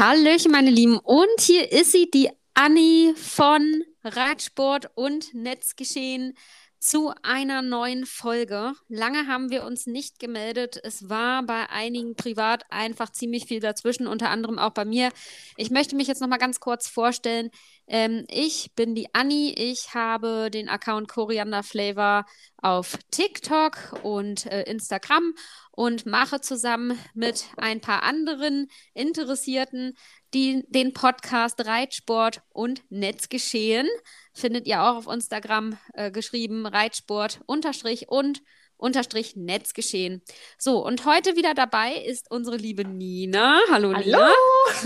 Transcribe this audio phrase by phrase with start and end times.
[0.00, 0.96] Hallöchen, meine Lieben.
[0.96, 6.38] Und hier ist sie, die Anni von Radsport und Netzgeschehen
[6.80, 8.72] zu einer neuen Folge.
[8.88, 10.80] Lange haben wir uns nicht gemeldet.
[10.82, 15.10] Es war bei einigen privat einfach ziemlich viel dazwischen, unter anderem auch bei mir.
[15.58, 17.50] Ich möchte mich jetzt noch mal ganz kurz vorstellen.
[17.86, 19.52] Ähm, ich bin die Anni.
[19.56, 22.24] Ich habe den Account Koriander Flavor
[22.56, 25.34] auf TikTok und äh, Instagram
[25.72, 29.94] und mache zusammen mit ein paar anderen Interessierten
[30.34, 33.88] die, den Podcast Reitsport und Netzgeschehen.
[34.32, 38.42] Findet ihr auch auf Instagram äh, geschrieben, Reitsport unterstrich und
[38.80, 40.22] unterstrich Netzgeschehen.
[40.58, 43.60] So, und heute wieder dabei ist unsere liebe Nina.
[43.70, 44.04] Hallo, Hallo.
[44.04, 44.32] Nina.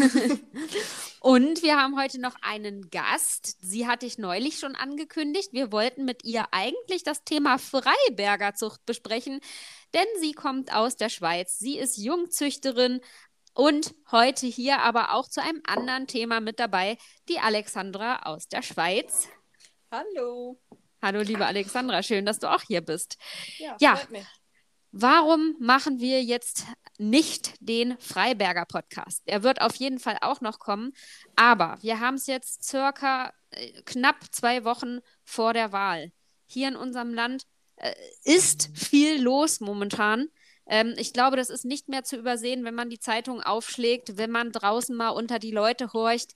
[1.21, 3.57] und wir haben heute noch einen Gast.
[3.61, 5.51] Sie hatte ich neulich schon angekündigt.
[5.53, 9.41] Wir wollten mit ihr eigentlich das Thema Freibergerzucht besprechen,
[9.95, 11.59] denn sie kommt aus der Schweiz.
[11.59, 13.01] Sie ist Jungzüchterin,
[13.55, 18.63] und heute hier aber auch zu einem anderen Thema mit dabei, die Alexandra aus der
[18.63, 19.29] Schweiz.
[19.91, 20.61] Hallo.
[21.01, 23.17] Hallo, liebe Alexandra, schön, dass du auch hier bist.
[23.59, 24.01] Ja, ja.
[24.11, 24.25] Mich.
[24.97, 26.67] Warum machen wir jetzt
[26.99, 29.23] nicht den Freiberger Podcast?
[29.25, 30.93] Er wird auf jeden Fall auch noch kommen,
[31.35, 36.13] aber wir haben es jetzt circa äh, knapp zwei Wochen vor der Wahl.
[36.47, 37.45] Hier in unserem Land
[37.77, 40.29] äh, ist viel los momentan.
[40.67, 44.31] Ähm, ich glaube, das ist nicht mehr zu übersehen, wenn man die Zeitung aufschlägt, wenn
[44.31, 46.33] man draußen mal unter die Leute horcht.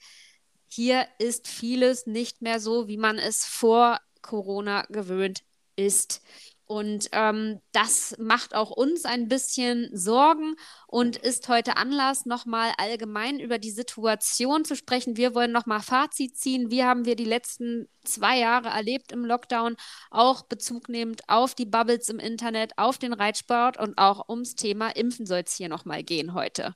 [0.69, 5.43] Hier ist vieles nicht mehr so, wie man es vor Corona gewöhnt
[5.77, 6.21] ist.
[6.69, 10.55] Und ähm, das macht auch uns ein bisschen Sorgen
[10.87, 15.17] und ist heute Anlass, nochmal allgemein über die Situation zu sprechen.
[15.17, 16.71] Wir wollen nochmal Fazit ziehen.
[16.71, 19.77] Wie haben wir die letzten zwei Jahre erlebt im Lockdown?
[20.11, 24.91] Auch Bezug nehmend auf die Bubbles im Internet, auf den Reitsport und auch ums Thema
[24.91, 26.75] Impfen soll es hier nochmal gehen heute.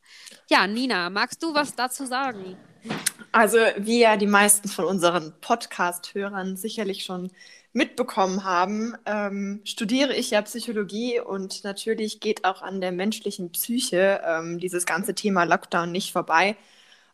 [0.48, 2.56] Ja, Nina, magst du was dazu sagen?
[3.30, 7.30] Also, wie ja die meisten von unseren Podcast-Hörern sicherlich schon
[7.72, 14.20] mitbekommen haben, ähm, studiere ich ja Psychologie und natürlich geht auch an der menschlichen Psyche
[14.24, 16.56] ähm, dieses ganze Thema Lockdown nicht vorbei.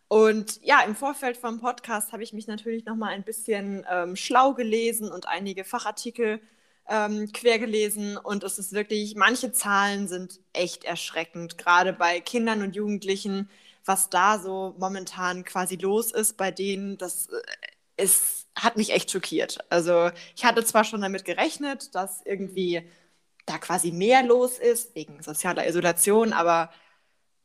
[0.08, 4.16] Und ja, im Vorfeld vom Podcast habe ich mich natürlich noch mal ein bisschen ähm,
[4.16, 6.41] schlau gelesen und einige Fachartikel
[6.88, 8.16] ähm, quer gelesen.
[8.16, 13.50] Und es ist wirklich, manche Zahlen sind echt erschreckend, gerade bei Kindern und Jugendlichen,
[13.84, 16.98] was da so momentan quasi los ist bei denen.
[16.98, 19.58] Das äh, ist hat mich echt schockiert.
[19.70, 22.82] Also ich hatte zwar schon damit gerechnet, dass irgendwie
[23.46, 26.70] da quasi mehr los ist wegen sozialer Isolation, aber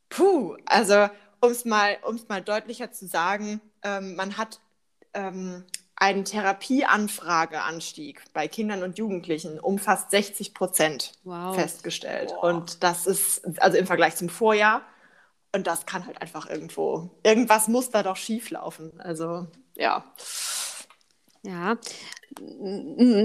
[0.08, 1.08] puh, also
[1.40, 1.96] um es mal,
[2.28, 4.60] mal deutlicher zu sagen, ähm, man hat
[5.12, 5.64] ähm,
[5.96, 11.54] einen Therapieanfrageanstieg bei Kindern und Jugendlichen um fast 60 Prozent wow.
[11.54, 12.32] festgestellt.
[12.36, 12.42] Wow.
[12.44, 14.82] Und das ist also im Vergleich zum Vorjahr.
[15.54, 19.00] Und das kann halt einfach irgendwo, irgendwas muss da doch schief laufen.
[19.00, 19.46] Also
[19.76, 20.04] ja.
[21.44, 21.76] Ja.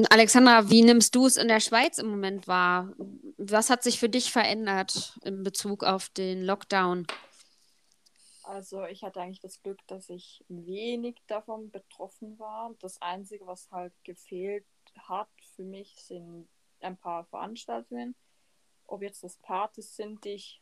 [0.09, 2.93] Alexandra, wie nimmst du es in der Schweiz im Moment wahr?
[3.37, 7.07] Was hat sich für dich verändert in Bezug auf den Lockdown?
[8.43, 12.75] Also ich hatte eigentlich das Glück, dass ich wenig davon betroffen war.
[12.81, 14.65] Das Einzige, was halt gefehlt
[14.97, 16.49] hat für mich, sind
[16.81, 18.15] ein paar Veranstaltungen.
[18.85, 20.61] Ob jetzt das Partys sind, die ich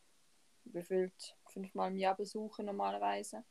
[0.64, 3.42] befüllt fünfmal im Jahr besuche normalerweise,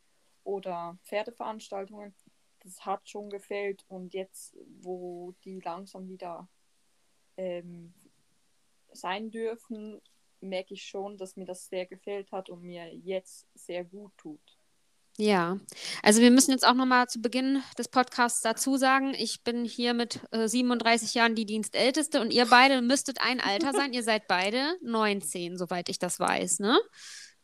[0.44, 2.16] oder Pferdeveranstaltungen
[2.64, 3.86] das hat schon gefällt.
[3.88, 6.48] Und jetzt, wo die langsam wieder
[7.38, 7.94] ähm,
[8.92, 10.02] sein dürfen,
[10.42, 14.58] merke ich schon, dass mir das sehr gefällt hat und mir jetzt sehr gut tut.
[15.20, 15.58] Ja,
[16.04, 19.96] also wir müssen jetzt auch nochmal zu Beginn des Podcasts dazu sagen, ich bin hier
[19.96, 23.94] mit äh, 37 Jahren die Dienstälteste und ihr beide müsstet ein Alter sein.
[23.94, 26.78] ihr seid beide 19, soweit ich das weiß, ne?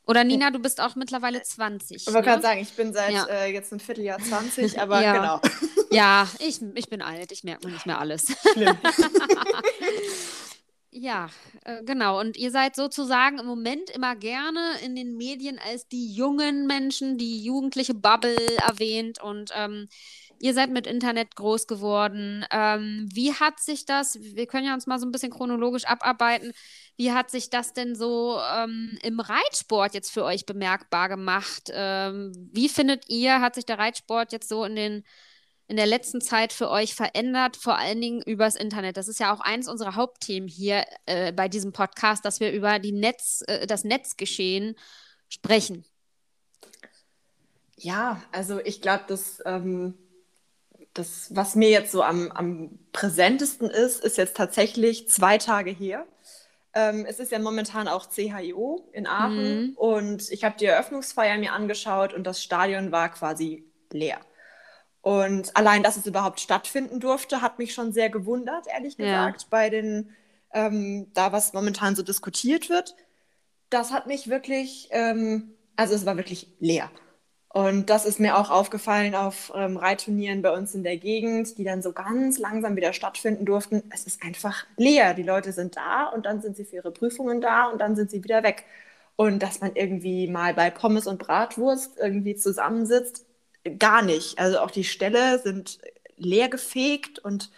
[0.06, 1.98] Oder Nina, du bist auch mittlerweile 20.
[1.98, 2.26] Ich wollte ne?
[2.26, 3.26] gerade sagen, ich bin seit ja.
[3.26, 5.14] äh, jetzt ein Vierteljahr 20, aber ja.
[5.14, 5.42] genau.
[5.92, 8.26] Ja, ich, ich bin alt, ich merke mir nicht mehr alles.
[8.54, 8.76] Schlimm.
[10.90, 11.30] ja,
[11.66, 12.20] äh, genau.
[12.20, 17.20] Und ihr seid sozusagen im Moment immer gerne in den Medien als die jungen Menschen,
[17.20, 19.88] die jugendliche Bubble erwähnt und ähm,
[20.44, 22.46] Ihr seid mit Internet groß geworden.
[22.52, 26.52] Ähm, wie hat sich das, wir können ja uns mal so ein bisschen chronologisch abarbeiten,
[26.98, 31.72] wie hat sich das denn so ähm, im Reitsport jetzt für euch bemerkbar gemacht?
[31.72, 35.04] Ähm, wie findet ihr, hat sich der Reitsport jetzt so in den
[35.70, 38.98] in der letzten Zeit für euch verändert, vor allen Dingen übers Internet?
[38.98, 42.80] Das ist ja auch eins unserer Hauptthemen hier äh, bei diesem Podcast, dass wir über
[42.80, 44.76] die Netz, äh, das Netzgeschehen
[45.30, 45.86] sprechen.
[47.78, 49.98] Ja, also ich glaube, dass ähm,
[50.94, 56.06] das, was mir jetzt so am, am präsentesten ist, ist jetzt tatsächlich zwei Tage her.
[56.76, 59.74] Ähm, es ist ja momentan auch CHIO in Aachen mhm.
[59.76, 64.20] und ich habe die Eröffnungsfeier mir angeschaut und das Stadion war quasi leer.
[65.02, 69.48] Und allein, dass es überhaupt stattfinden durfte, hat mich schon sehr gewundert, ehrlich gesagt, ja.
[69.50, 70.16] bei den,
[70.54, 72.96] ähm, da was momentan so diskutiert wird.
[73.70, 76.90] Das hat mich wirklich, ähm, also es war wirklich leer.
[77.54, 81.64] Und das ist mir auch aufgefallen auf ähm, Reitturnieren bei uns in der Gegend, die
[81.64, 83.84] dann so ganz langsam wieder stattfinden durften.
[83.94, 85.14] Es ist einfach leer.
[85.14, 88.12] Die Leute sind da und dann sind sie für ihre Prüfungen da und dann sind
[88.12, 88.66] sie wieder weg.
[89.16, 93.26] Und dass man irgendwie mal bei Pommes und Bratwurst irgendwie zusammensitzt,
[93.80, 94.40] gar nicht.
[94.40, 95.80] Also auch die Ställe sind
[96.18, 97.52] leer gefegt und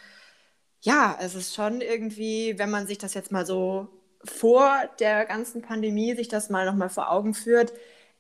[0.82, 3.88] ja, es ist schon irgendwie, wenn man sich das jetzt mal so
[4.24, 7.74] vor der ganzen Pandemie sich das mal nochmal vor Augen führt,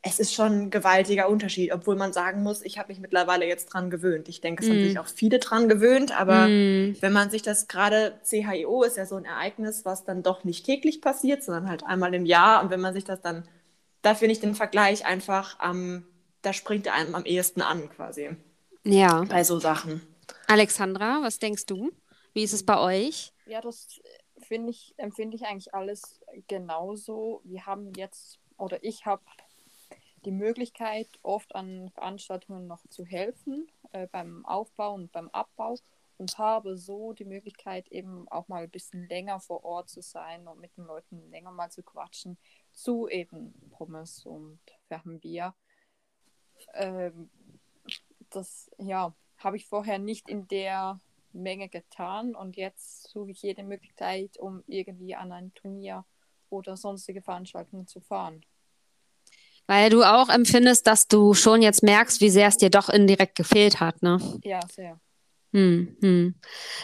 [0.07, 3.65] es ist schon ein gewaltiger Unterschied, obwohl man sagen muss, ich habe mich mittlerweile jetzt
[3.73, 4.29] dran gewöhnt.
[4.29, 4.71] Ich denke, es mm.
[4.71, 6.97] haben sich auch viele dran gewöhnt, aber mm.
[7.01, 10.63] wenn man sich das gerade, CHIO ist ja so ein Ereignis, was dann doch nicht
[10.63, 12.61] täglich passiert, sondern halt einmal im Jahr.
[12.63, 13.47] Und wenn man sich das dann,
[14.03, 16.05] da finde ich den Vergleich einfach am,
[16.43, 18.29] da springt er einem am ehesten an quasi.
[18.83, 19.23] Ja.
[19.23, 20.01] Bei so Sachen.
[20.45, 21.91] Alexandra, was denkst du?
[22.33, 23.33] Wie ist es bei euch?
[23.47, 23.87] Ja, das
[24.37, 27.41] finde ich, empfinde ich eigentlich alles genauso.
[27.43, 29.23] Wir haben jetzt, oder ich habe
[30.25, 35.77] die Möglichkeit, oft an Veranstaltungen noch zu helfen, äh, beim Aufbau und beim Abbau
[36.17, 40.47] und habe so die Möglichkeit, eben auch mal ein bisschen länger vor Ort zu sein
[40.47, 42.37] und mit den Leuten länger mal zu quatschen,
[42.73, 44.59] zu eben Pommes und
[45.19, 45.53] Bier.
[46.73, 47.29] Ähm,
[48.29, 50.99] das, ja, habe ich vorher nicht in der
[51.33, 56.05] Menge getan und jetzt suche ich jede Möglichkeit, um irgendwie an ein Turnier
[56.49, 58.45] oder sonstige Veranstaltungen zu fahren.
[59.67, 63.35] Weil du auch empfindest, dass du schon jetzt merkst, wie sehr es dir doch indirekt
[63.35, 64.19] gefehlt hat, ne?
[64.43, 64.99] Ja, sehr.
[65.55, 66.35] Hm, hm.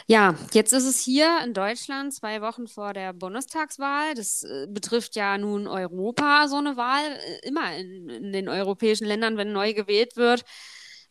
[0.07, 4.13] Ja, jetzt ist es hier in Deutschland zwei Wochen vor der Bundestagswahl.
[4.15, 9.05] Das äh, betrifft ja nun Europa, so eine Wahl, äh, immer in, in, den europäischen
[9.05, 10.43] Ländern, wenn neu gewählt wird.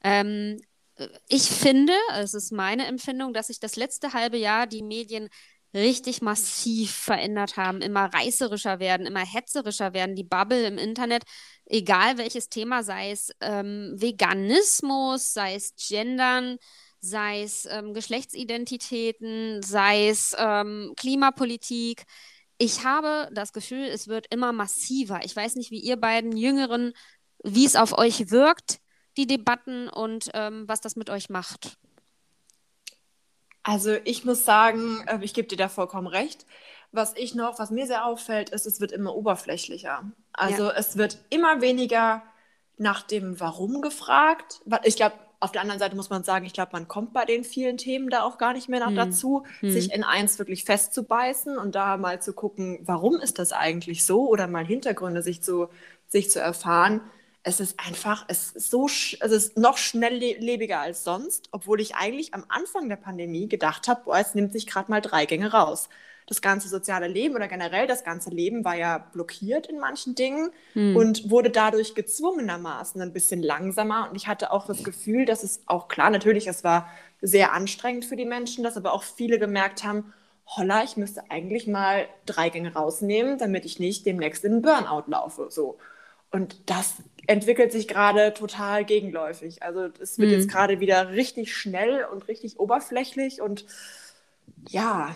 [0.03, 0.57] Ähm,
[0.97, 5.29] äh, ich finde, es ist meine Empfindung, dass sich das letzte halbe Jahr die Medien
[5.75, 10.17] richtig massiv verändert haben, immer reißerischer werden, immer hetzerischer werden.
[10.17, 11.25] Die Bubble im Internet,
[11.67, 16.59] egal welches Thema, sei es ähm, Veganismus, sei es Gendern,
[17.01, 22.05] sei es ähm, Geschlechtsidentitäten, sei es ähm, Klimapolitik.
[22.59, 25.21] Ich habe das Gefühl, es wird immer massiver.
[25.25, 26.93] Ich weiß nicht, wie ihr beiden Jüngeren,
[27.43, 28.81] wie es auf euch wirkt,
[29.17, 31.79] die Debatten und ähm, was das mit euch macht.
[33.63, 36.47] Also ich muss sagen, äh, ich gebe dir da vollkommen recht.
[36.93, 40.11] Was ich noch, was mir sehr auffällt, ist, es wird immer oberflächlicher.
[40.33, 40.75] Also ja.
[40.77, 42.23] es wird immer weniger
[42.79, 44.63] nach dem Warum gefragt.
[44.85, 47.45] Ich glaube, auf der anderen Seite muss man sagen, ich glaube, man kommt bei den
[47.45, 48.97] vielen Themen da auch gar nicht mehr hm.
[48.97, 49.71] dazu, hm.
[49.71, 54.29] sich in eins wirklich festzubeißen und da mal zu gucken, warum ist das eigentlich so
[54.29, 55.69] oder mal Hintergründe sich zu,
[56.09, 57.01] sich zu erfahren
[57.43, 62.35] es ist einfach, es ist so, es ist noch schnelllebiger als sonst, obwohl ich eigentlich
[62.35, 65.89] am Anfang der Pandemie gedacht habe, boah, es nimmt sich gerade mal drei Gänge raus.
[66.27, 70.51] Das ganze soziale Leben oder generell das ganze Leben war ja blockiert in manchen Dingen
[70.75, 70.95] hm.
[70.95, 74.09] und wurde dadurch gezwungenermaßen ein bisschen langsamer.
[74.11, 76.89] Und ich hatte auch das Gefühl, dass es auch klar, natürlich, es war
[77.23, 80.13] sehr anstrengend für die Menschen, dass aber auch viele gemerkt haben,
[80.47, 85.11] holla, ich müsste eigentlich mal drei Gänge rausnehmen, damit ich nicht demnächst in einen Burnout
[85.11, 85.47] laufe.
[85.51, 85.79] So.
[86.31, 86.95] Und das
[87.31, 89.63] entwickelt sich gerade total gegenläufig.
[89.63, 90.35] Also es wird mhm.
[90.35, 93.67] jetzt gerade wieder richtig schnell und richtig oberflächlich und
[94.69, 95.15] ja,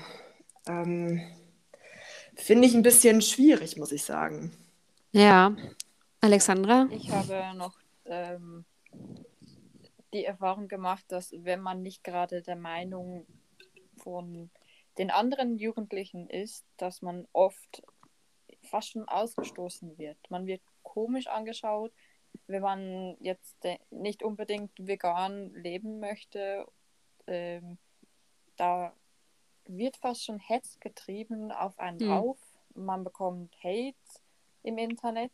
[0.69, 1.21] ähm,
[2.37, 4.53] finde ich ein bisschen schwierig, muss ich sagen.
[5.11, 5.57] Ja,
[6.21, 6.87] Alexandra?
[6.93, 8.65] Ich habe noch ähm,
[10.13, 13.27] die Erfahrung gemacht, dass wenn man nicht gerade der Meinung
[13.97, 14.51] von
[14.99, 17.83] den anderen Jugendlichen ist, dass man oft
[18.63, 20.17] fast schon ausgestoßen wird.
[20.31, 21.93] Man wird komisch angeschaut,
[22.47, 23.57] wenn man jetzt
[23.91, 26.67] nicht unbedingt vegan leben möchte.
[27.27, 27.79] Ähm,
[28.57, 28.93] da
[29.67, 32.09] wird fast schon Hetz getrieben auf einen hm.
[32.09, 32.39] drauf.
[32.75, 33.95] Man bekommt Hate
[34.63, 35.33] im Internet.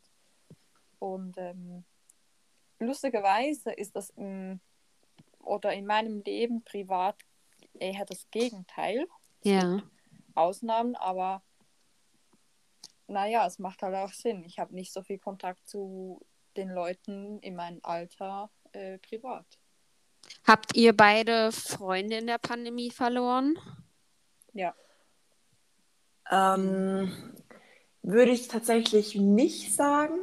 [0.98, 1.84] Und ähm,
[2.78, 4.60] lustigerweise ist das im,
[5.38, 7.16] oder in meinem Leben privat
[7.78, 9.06] eher das Gegenteil.
[9.42, 9.82] Ja.
[10.34, 11.42] Ausnahmen, aber
[13.06, 14.44] naja, es macht halt auch Sinn.
[14.44, 16.20] Ich habe nicht so viel Kontakt zu
[16.56, 19.46] den Leuten in meinem Alter äh, privat.
[20.44, 23.56] Habt ihr beide Freunde in der Pandemie verloren?
[24.52, 24.74] Ja.
[26.30, 27.10] Ähm,
[28.02, 30.18] würde ich tatsächlich nicht sagen.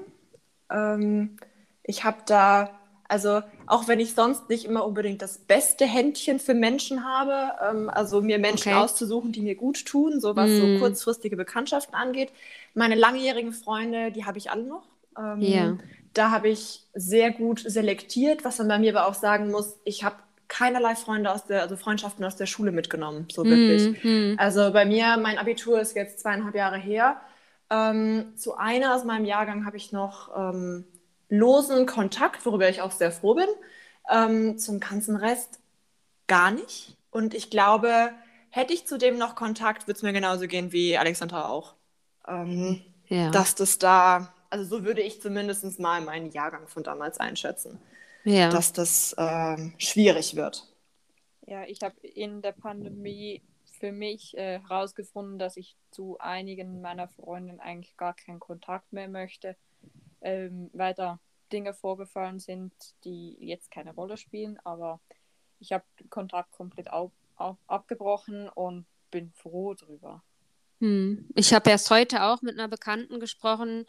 [0.72, 1.38] Ähm,
[1.84, 6.54] ich habe da, also auch wenn ich sonst nicht immer unbedingt das beste Händchen für
[6.54, 7.54] Menschen habe.
[7.62, 8.82] Ähm, also mir Menschen Okay.
[8.82, 10.62] auszusuchen, die mir gut tun, so was Mm.
[10.62, 12.32] so kurzfristige Bekanntschaften angeht.
[12.74, 14.88] Meine langjährigen Freunde, die habe ich alle noch.
[15.18, 15.78] Ähm, Ja.
[16.18, 20.04] Da habe ich sehr gut selektiert, was man bei mir aber auch sagen muss, ich
[20.04, 24.02] habe keinerlei Freunde aus der, also Freundschaften aus der Schule mitgenommen, so wirklich.
[24.02, 24.36] Hm, hm.
[24.40, 27.22] Also bei mir, mein Abitur ist jetzt zweieinhalb Jahre her.
[27.70, 30.86] Ähm, zu einer aus meinem Jahrgang habe ich noch ähm,
[31.30, 33.50] losen Kontakt, worüber ich auch sehr froh bin.
[34.10, 35.60] Ähm, zum ganzen Rest
[36.28, 36.96] gar nicht.
[37.12, 38.12] Und ich glaube,
[38.50, 41.76] hätte ich zudem noch Kontakt, würde es mir genauso gehen wie Alexandra auch.
[42.28, 43.32] Ähm, Ja.
[43.32, 47.80] Dass das da, also so würde ich zumindest mal meinen Jahrgang von damals einschätzen,
[48.24, 48.50] ja.
[48.50, 50.68] dass das ähm, schwierig wird.
[51.46, 53.42] Ja, ich habe in der Pandemie
[53.80, 59.08] für mich äh, herausgefunden, dass ich zu einigen meiner Freundinnen eigentlich gar keinen Kontakt mehr
[59.08, 59.56] möchte,
[60.22, 61.20] ähm, weil da
[61.52, 62.74] Dinge vorgefallen sind,
[63.06, 64.60] die jetzt keine Rolle spielen.
[64.64, 65.00] Aber
[65.60, 70.24] ich habe den Kontakt komplett au au abgebrochen und bin froh drüber.
[70.80, 71.28] Hm.
[71.36, 73.86] Ich habe erst heute auch mit einer Bekannten gesprochen,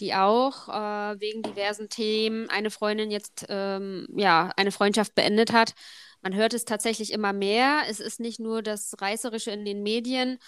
[0.00, 5.74] die auch äh, wegen diversen Themen eine Freundin jetzt ähm, ja eine Freundschaft beendet hat.
[6.20, 7.82] Man hört es tatsächlich immer mehr.
[7.88, 10.38] Es ist nicht nur das Reißerische in den Medien.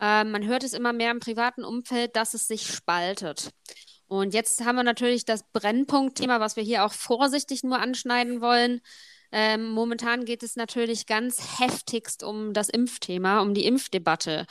[0.00, 3.50] Äh, man hört es immer mehr im privaten Umfeld, dass es sich spaltet.
[4.08, 8.80] Und jetzt haben wir natürlich das Brennpunktthema, was wir hier auch vorsichtig nur anschneiden wollen.
[9.32, 14.46] Ähm, momentan geht es natürlich ganz heftigst um das Impfthema, um die Impfdebatte,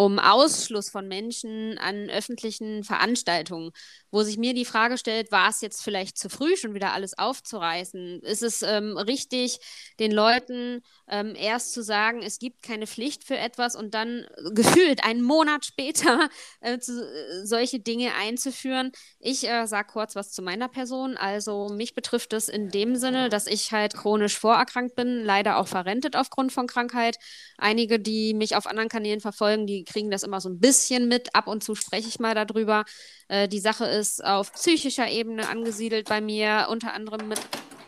[0.00, 3.70] um Ausschluss von Menschen an öffentlichen Veranstaltungen,
[4.10, 7.18] wo sich mir die Frage stellt, war es jetzt vielleicht zu früh, schon wieder alles
[7.18, 8.20] aufzureißen?
[8.22, 9.58] Ist es ähm, richtig,
[9.98, 14.50] den Leuten ähm, erst zu sagen, es gibt keine Pflicht für etwas und dann äh,
[14.54, 16.30] gefühlt einen Monat später
[16.60, 18.92] äh, zu, äh, solche Dinge einzuführen?
[19.18, 21.18] Ich äh, sage kurz was zu meiner Person.
[21.18, 25.68] Also mich betrifft es in dem Sinne, dass ich halt chronisch vorerkrankt bin, leider auch
[25.68, 27.18] verrentet aufgrund von Krankheit.
[27.58, 31.34] Einige, die mich auf anderen Kanälen verfolgen, die kriegen das immer so ein bisschen mit.
[31.34, 32.84] Ab und zu spreche ich mal darüber.
[33.28, 37.40] Äh, die Sache ist auf psychischer Ebene angesiedelt bei mir, unter anderem mit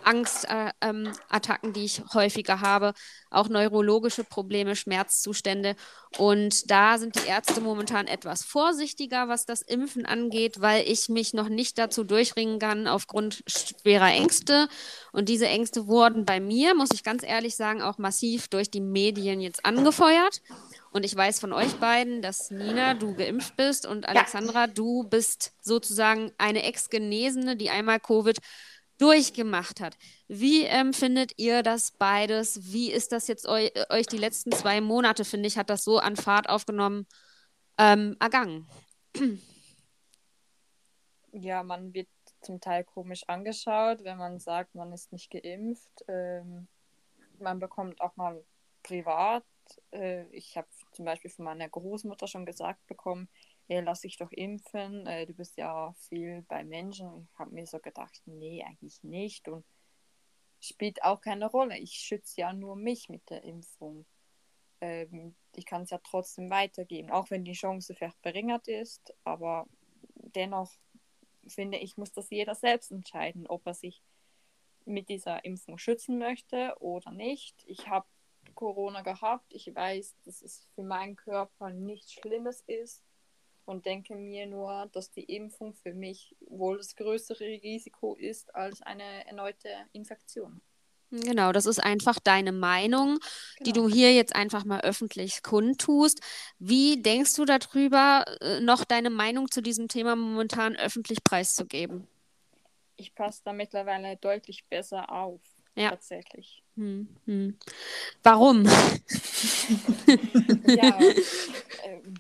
[0.05, 2.93] Angstattacken, äh, ähm, die ich häufiger habe,
[3.31, 5.77] auch neurologische Probleme, Schmerzzustände.
[6.19, 11.33] Und da sind die Ärzte momentan etwas vorsichtiger, was das Impfen angeht, weil ich mich
[11.33, 14.69] noch nicht dazu durchringen kann aufgrund schwerer Ängste.
[15.13, 18.81] Und diese Ängste wurden bei mir, muss ich ganz ehrlich sagen, auch massiv durch die
[18.81, 20.43] Medien jetzt angefeuert.
[20.93, 25.55] Und ich weiß von euch beiden, dass Nina, du geimpft bist und Alexandra, du bist
[25.63, 28.39] sozusagen eine Ex-Genesene, die einmal Covid
[28.99, 29.97] durchgemacht hat.
[30.29, 32.73] Wie ähm, findet ihr das beides?
[32.73, 35.99] Wie ist das jetzt eu euch die letzten zwei Monate, finde ich, hat das so
[35.99, 37.07] an Fahrt aufgenommen,
[37.79, 38.69] ähm, ergangen?
[41.33, 42.09] Ja, man wird
[42.43, 46.05] zum Teil komisch angeschaut, wenn man sagt, man ist nicht geimpft.
[46.07, 46.69] Ähm,
[47.39, 48.45] man bekommt auch mal
[48.83, 49.45] privat.
[49.93, 53.29] Äh, ich habe zum Beispiel von meiner Großmutter schon gesagt bekommen,
[53.69, 57.29] hey, lass dich doch impfen, äh, du bist ja viel bei Menschen.
[57.33, 59.49] Ich habe mir so gedacht, nee, eigentlich nicht.
[59.49, 59.65] Und
[60.61, 61.79] spielt auch keine Rolle.
[61.79, 64.07] Ich schütze ja nur mich mit der Impfung.
[64.81, 69.15] Ähm, ich kann es ja trotzdem weitergeben, auch wenn die Chance vielleicht verringert ist.
[69.25, 69.67] Aber
[70.15, 70.73] dennoch
[71.49, 74.03] finde ich, muss das jeder selbst entscheiden, ob er sich
[74.85, 77.63] mit dieser Impfung schützen möchte oder nicht.
[77.67, 78.07] Ich habe
[78.63, 79.53] Corona gehabt.
[79.53, 83.03] Ich weiß, dass es für meinen Körper nichts Schlimmes ist
[83.65, 88.81] und denke mir nur, dass die Impfung für mich wohl das größere Risiko ist als
[88.83, 90.63] eine erneute Infektion.
[91.11, 93.19] Genau, das ist einfach deine Meinung,
[93.67, 93.89] die Genau.
[93.89, 96.21] du hier jetzt einfach mal öffentlich kundtust.
[96.59, 102.09] Wie denkst du darüber, äh, noch deine Meinung zu diesem Thema momentan öffentlich preiszugeben?
[102.97, 105.41] Ich passe da mittlerweile deutlich besser auf,
[105.75, 105.91] Ja.
[105.91, 106.63] tatsächlich.
[106.77, 107.59] Hm, hm.
[108.23, 108.65] Warum?
[110.65, 110.99] Ja,
[111.85, 112.15] ähm,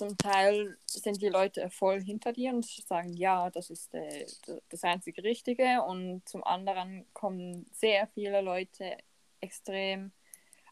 [0.00, 4.26] zum Teil sind die Leute voll hinter dir und sagen, ja, das ist äh,
[4.70, 5.82] das einzige Richtige.
[5.82, 8.96] Und zum anderen kommen sehr viele Leute
[9.40, 10.12] extrem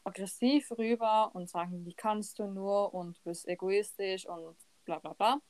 [0.04, 5.12] aggressiv rüber und sagen, wie kannst du nur und du bist egoistisch und bla bla
[5.12, 5.40] bla.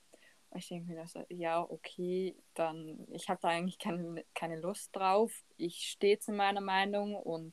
[0.55, 5.33] Ich denke mir, so, ja, okay, dann, ich habe da eigentlich keine, keine Lust drauf.
[5.57, 7.53] Ich stehe zu meiner Meinung und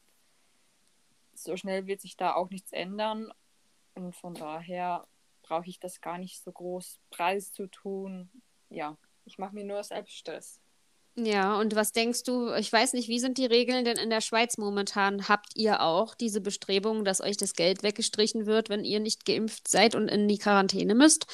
[1.34, 3.32] so schnell wird sich da auch nichts ändern.
[3.96, 5.06] Und von daher
[5.44, 8.30] brauche ich das gar nicht so groß preiszutun.
[8.70, 10.60] Ja, ich mache mir nur selbst Stress.
[11.18, 14.20] Ja, und was denkst du, ich weiß nicht, wie sind die Regeln denn in der
[14.20, 15.30] Schweiz momentan?
[15.30, 19.70] Habt ihr auch diese Bestrebung, dass euch das Geld weggestrichen wird, wenn ihr nicht geimpft
[19.70, 21.26] seid und in die Quarantäne müsst?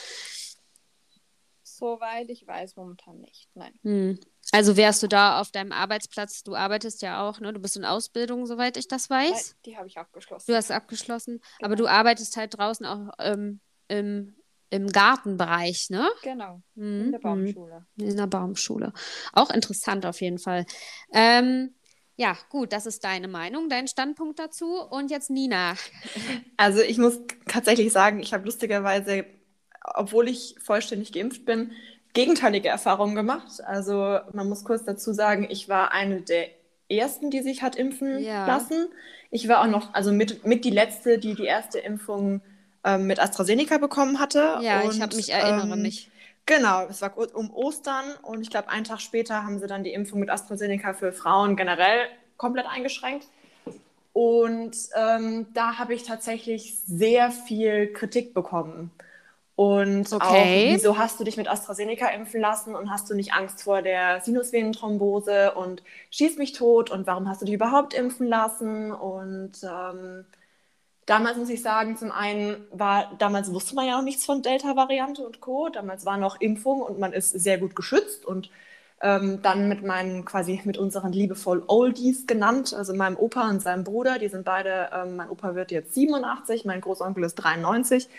[1.82, 3.50] Soweit ich weiß, momentan nicht.
[3.56, 3.74] Nein.
[3.82, 4.20] Hm.
[4.52, 7.52] Also wärst du da auf deinem Arbeitsplatz, du arbeitest ja auch, ne?
[7.54, 9.56] Du bist in Ausbildung, soweit ich das weiß.
[9.66, 10.52] Die habe ich abgeschlossen.
[10.52, 11.66] Du hast abgeschlossen, Genau.
[11.66, 14.36] aber du arbeitest halt draußen auch ähm, im,
[14.70, 16.08] im Gartenbereich, ne?
[16.22, 17.24] Genau, Mhm, in der mhm.
[17.24, 17.86] Baumschule.
[17.98, 18.94] In der Baumschule.
[19.34, 20.66] Auch interessant auf jeden Fall.
[21.14, 21.74] Ähm,
[22.16, 24.80] ja, gut, das ist deine Meinung, dein Standpunkt dazu.
[24.80, 25.74] Und jetzt Nina.
[26.58, 29.26] Also ich muss tatsächlich sagen, ich habe lustigerweise,
[29.84, 31.72] obwohl ich vollständig geimpft bin,
[32.14, 33.64] gegenteilige Erfahrungen gemacht.
[33.66, 36.48] Also man muss kurz dazu sagen, ich war eine der
[36.90, 38.46] ersten, die sich hat impfen Ja.
[38.46, 38.88] lassen.
[39.30, 42.42] Ich war auch noch, also mit, mit die letzte, die die erste Impfung
[42.84, 44.58] ähm, mit AstraZeneca bekommen hatte.
[44.62, 46.10] Ja, ich Und, habe mich erinnere ähm, mich.
[46.46, 49.94] Genau, es war um Ostern und ich glaube, einen Tag später haben sie dann die
[49.94, 53.28] Impfung mit AstraZeneca für Frauen generell komplett eingeschränkt.
[54.12, 58.92] Und ähm, da habe ich tatsächlich sehr viel Kritik bekommen.
[59.64, 60.22] Und Okay.
[60.22, 63.82] auch, wieso hast du dich mit AstraZeneca impfen lassen und hast du nicht Angst vor
[63.84, 68.92] der Sinusvenenthrombose und schieß mich tot und warum hast du dich überhaupt impfen lassen?
[68.92, 70.26] Und ähm,
[71.06, 75.26] damals muss ich sagen, zum einen war, damals wusste man ja noch nichts von Delta-Variante
[75.26, 75.70] und Co.
[75.70, 78.50] Damals war noch Impfung und man ist sehr gut geschützt und
[79.02, 83.84] ähm, dann mit meinen, quasi mit unseren liebevoll Oldies genannt, also meinem Opa und seinem
[83.84, 88.10] Bruder, die sind beide, ähm, mein Opa wird jetzt 87, mein Großonkel ist 93.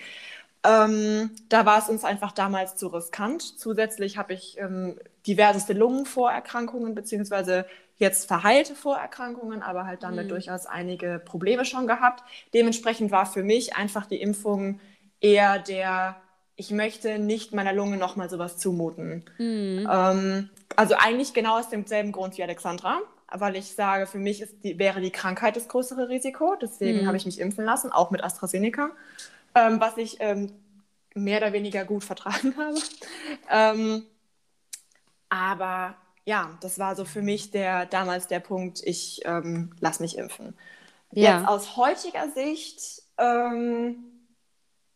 [0.65, 3.43] Ähm, da war es uns einfach damals zu riskant.
[3.59, 7.67] Zusätzlich habe ich ähm, diverseste Lungenvorerkrankungen, beziehungsweise
[7.99, 10.31] jetzt verheilte Vorerkrankungen, aber halt damit Mhm.
[10.31, 12.23] durchaus einige Probleme schon gehabt.
[12.55, 14.81] Dementsprechend war für mich einfach die Impfung
[15.21, 16.17] eher der,
[16.57, 19.25] ich möchte nicht meiner Lunge nochmal sowas zumuten.
[19.39, 19.89] Mhm.
[19.91, 23.01] Ähm, also eigentlich genau aus demselben Grund wie Alexandra,
[23.33, 26.57] weil ich sage, für mich die, wäre die Krankheit das größere Risiko.
[26.61, 27.07] Deswegen Mhm.
[27.07, 28.91] habe ich mich impfen lassen, auch mit AstraZeneca,
[29.55, 30.53] ähm, was ich ähm,
[31.15, 32.79] mehr oder weniger gut vertragen habe.
[33.51, 34.07] Ähm,
[35.29, 40.19] aber ja, das war so für mich der damals der Punkt, ich ähm, lass mich
[40.19, 40.55] impfen.
[41.13, 41.39] Ja.
[41.39, 43.97] Jetzt aus heutiger Sicht ähm,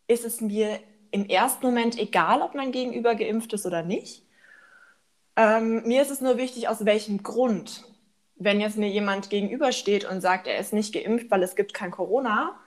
[0.07, 0.79] ist es mir
[1.11, 4.23] im ersten Moment egal, ob mein Gegenüber geimpft ist oder nicht.
[5.37, 7.85] Ähm, mir ist es nur wichtig, aus welchem Grund.
[8.37, 11.91] Wenn jetzt mir jemand gegenübersteht und sagt, er ist nicht geimpft, weil es gibt kein
[11.91, 12.59] Corona,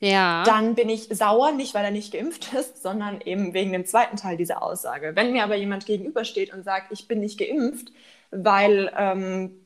[0.00, 0.44] Ja.
[0.44, 4.16] dann bin ich sauer, nicht weil er nicht geimpft ist, sondern eben wegen dem zweiten
[4.16, 5.12] Teil dieser Aussage.
[5.16, 7.92] Wenn mir aber jemand gegenübersteht und sagt, ich bin nicht geimpft,
[8.30, 9.60] weil, ähm,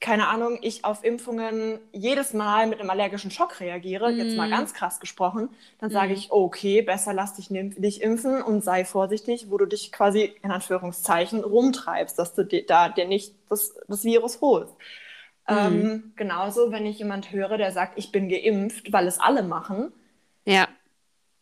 [0.00, 4.50] keine Ahnung, ich auf Impfungen jedes Mal mit einem allergischen Schock reagiere, jetzt mal Mhm.
[4.50, 6.14] ganz krass gesprochen, dann sage Mhm.
[6.14, 10.50] ich, okay, besser lass dich, dich impfen und sei vorsichtig, wo du dich quasi in
[10.50, 14.74] Anführungszeichen rumtreibst, dass du dir, da dir nicht das, das Virus holst.
[15.48, 15.56] Mhm.
[15.56, 19.92] Ähm, genauso, wenn ich jemand höre, der sagt, ich bin geimpft, weil es alle machen,
[20.44, 20.68] ja.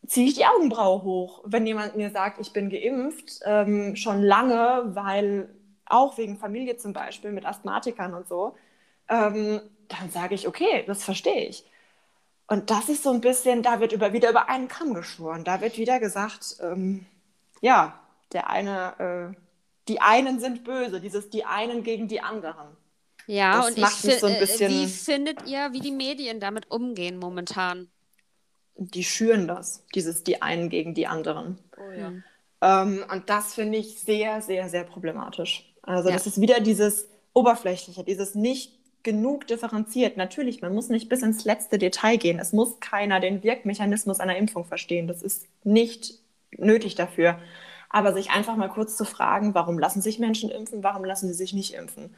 [0.05, 1.41] ziehe ich die Augenbraue hoch.
[1.45, 5.49] Wenn jemand mir sagt, ich bin geimpft, ähm, schon lange, weil
[5.85, 8.55] auch wegen Familie zum Beispiel mit Asthmatikern und so,
[9.09, 11.65] ähm, dann sage ich, okay, das verstehe ich.
[12.47, 15.43] Und das ist so ein bisschen, da wird über, wieder über einen Kamm geschworen.
[15.43, 17.05] Da wird wieder gesagt, ähm,
[17.61, 17.99] ja,
[18.33, 19.37] der eine, äh,
[19.87, 22.67] die einen sind böse, dieses die einen gegen die anderen.
[23.27, 25.79] Ja, Das und ich macht mich fi- so ein äh, bisschen- wie findet ihr, wie
[25.79, 27.87] die Medien damit umgehen momentan?
[28.75, 31.59] Die schüren das, dieses die einen gegen die anderen.
[31.77, 32.07] Oh ja.
[32.07, 32.23] Hm.
[32.61, 35.71] Ähm, und das finde ich sehr, sehr, sehr problematisch.
[35.81, 36.15] Also Ja.
[36.15, 40.15] das ist wieder dieses Oberflächliche, dieses nicht genug differenziert.
[40.17, 42.39] Natürlich, man muss nicht bis ins letzte Detail gehen.
[42.39, 45.07] Es muss keiner den Wirkmechanismus einer Impfung verstehen.
[45.07, 46.13] Das ist nicht
[46.57, 47.37] nötig dafür.
[47.89, 51.33] Aber sich einfach mal kurz zu fragen, warum lassen sich Menschen impfen, warum lassen sie
[51.33, 52.15] sich nicht impfen?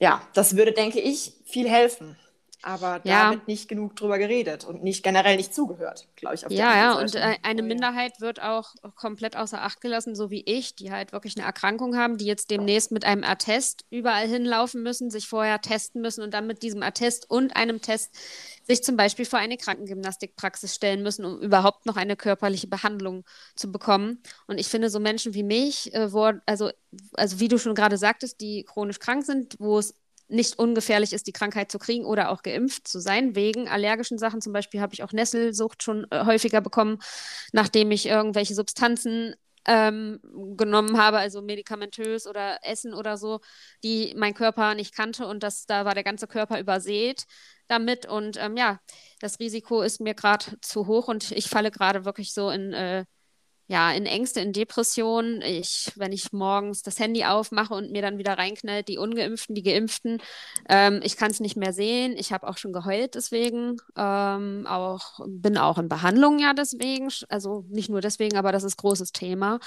[0.00, 2.16] Ja, das würde, denke ich, viel helfen.
[2.62, 3.30] Aber da Ja.
[3.30, 6.42] wird nicht genug drüber geredet und nicht generell nicht zugehört, glaube ich.
[6.48, 7.66] Ja, ja, und äh, eine Oh.
[7.66, 11.96] Minderheit wird auch komplett außer Acht gelassen, so wie ich, die halt wirklich eine Erkrankung
[11.96, 16.34] haben, die jetzt demnächst mit einem Attest überall hinlaufen müssen, sich vorher testen müssen und
[16.34, 18.14] dann mit diesem Attest und einem Test
[18.66, 23.70] sich zum Beispiel vor eine Krankengymnastikpraxis stellen müssen, um überhaupt noch eine körperliche Behandlung zu
[23.70, 24.22] bekommen.
[24.46, 26.70] Und ich finde, so Menschen wie mich, äh, wo, also,
[27.14, 29.94] also wie du schon gerade sagtest, die chronisch krank sind, wo es
[30.28, 33.34] nicht ungefährlich ist, die Krankheit zu kriegen oder auch geimpft zu sein.
[33.34, 36.98] Wegen allergischen Sachen zum Beispiel habe ich auch Nesselsucht schon äh, häufiger bekommen,
[37.52, 39.34] nachdem ich irgendwelche Substanzen
[39.66, 40.20] ähm,
[40.56, 43.40] genommen habe, also medikamentös oder Essen oder so,
[43.84, 47.24] die mein Körper nicht kannte und das, da war der ganze Körper übersät
[47.68, 48.80] damit und ähm, ja,
[49.20, 53.04] das Risiko ist mir gerade zu hoch und ich falle gerade wirklich so in äh,
[53.68, 55.42] ja, in Ängste, in Depressionen.
[55.42, 59.62] Ich, wenn ich morgens das Handy aufmache und mir dann wieder reinknallt, die Ungeimpften, die
[59.62, 60.22] Geimpften,
[60.70, 62.16] ähm, ich kann es nicht mehr sehen.
[62.16, 63.76] Ich habe auch schon geheult deswegen.
[63.94, 67.10] Ähm, auch, bin auch in Behandlung ja deswegen.
[67.28, 69.60] Also nicht nur deswegen, aber das ist großes Thema.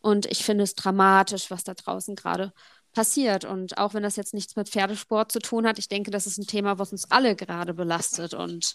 [0.00, 2.52] Und ich finde es dramatisch, was da draußen gerade
[2.94, 3.44] passiert.
[3.44, 6.38] Und auch wenn das jetzt nichts mit Pferdesport zu tun hat, ich denke, das ist
[6.38, 8.32] ein Thema, was uns alle gerade belastet.
[8.32, 8.74] Und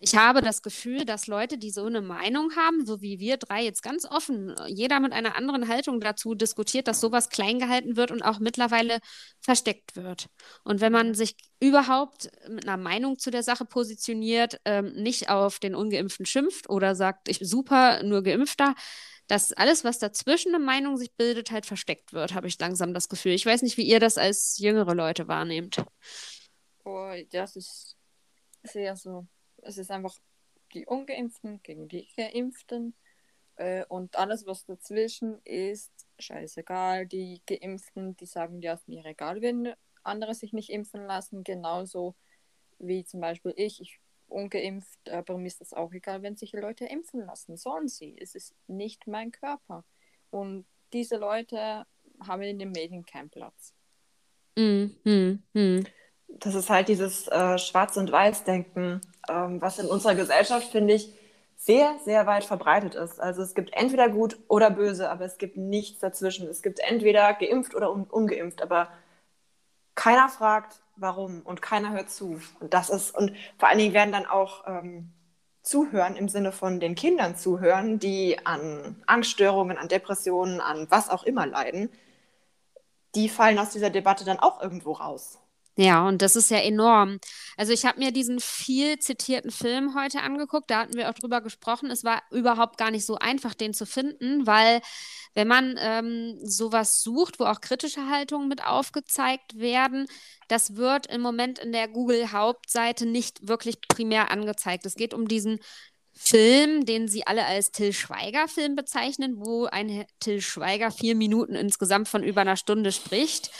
[0.00, 3.62] ich habe das Gefühl, dass Leute, die so eine Meinung haben, so wie wir drei
[3.62, 8.10] jetzt ganz offen, jeder mit einer anderen Haltung dazu diskutiert, dass sowas klein gehalten wird
[8.10, 8.98] und auch mittlerweile
[9.40, 10.26] versteckt wird.
[10.64, 15.58] Und wenn man sich überhaupt mit einer Meinung zu der Sache positioniert, ähm, nicht auf
[15.58, 18.74] den Ungeimpften schimpft oder sagt, ich super, nur Geimpfter,
[19.30, 23.08] dass alles, was dazwischen eine Meinung sich bildet, halt versteckt wird, habe ich langsam das
[23.08, 23.32] Gefühl.
[23.32, 25.84] Ich weiß nicht, wie ihr das als jüngere Leute wahrnehmt.
[26.84, 27.96] Oh, das ist
[28.64, 29.26] sehr so.
[29.58, 30.16] Es ist einfach
[30.74, 32.96] die Ungeimpften gegen die Geimpften.
[33.54, 37.06] Äh, und alles, was dazwischen ist, scheißegal.
[37.06, 41.44] Die Geimpften, die sagen, ja, ist mir egal, wenn andere sich nicht impfen lassen.
[41.44, 42.16] Genauso
[42.80, 43.80] wie zum Beispiel ich.
[43.80, 47.56] Ich ungeimpft, aber mir ist das auch egal, wenn sich Leute impfen lassen.
[47.56, 48.16] Sollen sie.
[48.20, 49.84] Es ist nicht mein Körper.
[50.30, 51.86] Und diese Leute
[52.26, 53.74] haben in den Medien keinen Platz.
[54.56, 55.86] Mm, mm, mm.
[56.28, 61.12] Das ist halt dieses äh, Schwarz- und Weiß-Denken, ähm, was in unserer Gesellschaft, finde ich,
[61.56, 63.20] sehr, sehr weit verbreitet ist.
[63.20, 66.48] Also es gibt entweder gut oder böse, aber es gibt nichts dazwischen.
[66.48, 68.88] Es gibt entweder geimpft oder un ungeimpft, aber
[70.00, 72.40] keiner fragt, warum und keiner hört zu.
[72.58, 75.12] Und das ist, und vor allen Dingen werden dann auch ähm,
[75.62, 81.24] zuhören im Sinne von den Kindern zuhören, die an Angststörungen, an Depressionen, an was auch
[81.24, 81.90] immer leiden,
[83.14, 85.38] die fallen aus dieser Debatte dann auch irgendwo raus.
[85.80, 87.20] Ja, und das ist ja enorm.
[87.56, 91.40] Also ich habe mir diesen viel zitierten Film heute angeguckt, da hatten wir auch drüber
[91.40, 91.90] gesprochen.
[91.90, 94.82] Es war überhaupt gar nicht so einfach, den zu finden, weil
[95.32, 100.06] wenn man ähm, sowas sucht, wo auch kritische Haltungen mit aufgezeigt werden,
[100.48, 104.84] das wird im Moment in der Google-Hauptseite nicht wirklich primär angezeigt.
[104.84, 105.60] Es geht um diesen
[106.12, 112.08] Film, den sie alle als Till Schweiger-Film bezeichnen, wo ein Till Schweiger vier Minuten insgesamt
[112.08, 113.50] von über einer Stunde spricht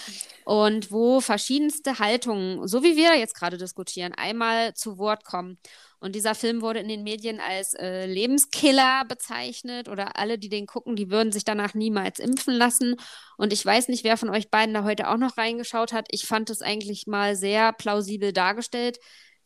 [0.44, 5.59] und wo verschiedenste Haltungen, so wie wir jetzt gerade diskutieren, einmal zu Wort kommen.
[6.00, 10.66] Und dieser Film wurde in den Medien als äh, Lebenskiller bezeichnet oder alle, die den
[10.66, 12.96] gucken, die würden sich danach niemals impfen lassen.
[13.37, 16.07] Und ich weiß nicht, wer von euch beiden da heute auch noch reingeschaut hat.
[16.11, 18.98] Ich fand es eigentlich mal sehr plausibel dargestellt,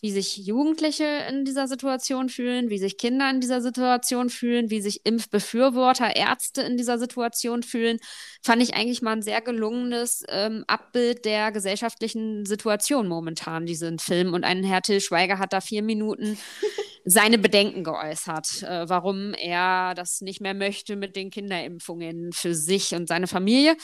[0.04, 4.82] wie sich Jugendliche in dieser Situation fühlen, wie sich Kinder in dieser Situation fühlen, wie
[4.82, 7.98] sich Impfbefürworter, Ärzte in dieser Situation fühlen,
[8.42, 14.34] fand ich eigentlich mal ein sehr gelungenes ähm, Abbild der gesellschaftlichen Situation momentan, diesen Film.
[14.34, 16.36] Und ein Herr Till Schweiger hat da vier Minuten
[17.06, 22.94] seine Bedenken geäußert, äh, warum er das nicht mehr möchte mit den Kinderimpfungen für sich
[22.94, 23.74] und seine Familie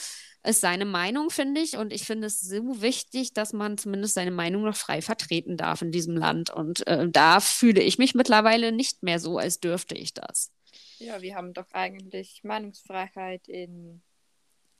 [0.43, 1.77] ist seine Meinung, finde ich.
[1.77, 5.81] Und ich finde es so wichtig, dass man zumindest seine Meinung noch frei vertreten darf
[5.81, 6.49] in diesem Land.
[6.49, 10.51] Und äh, da fühle ich mich mittlerweile nicht mehr so, als dürfte ich das.
[10.99, 14.01] Ja, wir haben doch eigentlich Meinungsfreiheit in,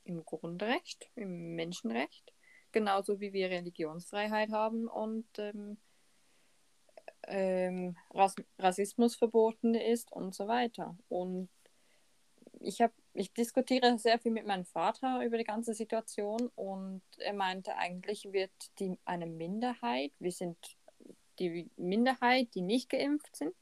[0.04, 2.32] im Grundrecht, im Menschenrecht,
[2.72, 5.78] genauso wie wir Religionsfreiheit haben und ähm,
[7.24, 10.96] ähm, Rass Rassismus verboten ist und so weiter.
[11.08, 11.48] Und
[12.60, 17.34] ich habe ich diskutiere sehr viel mit meinem Vater über die ganze Situation und er
[17.34, 20.56] meinte, eigentlich wird die eine Minderheit, wir sind
[21.38, 23.54] die Minderheit, die nicht geimpft sind.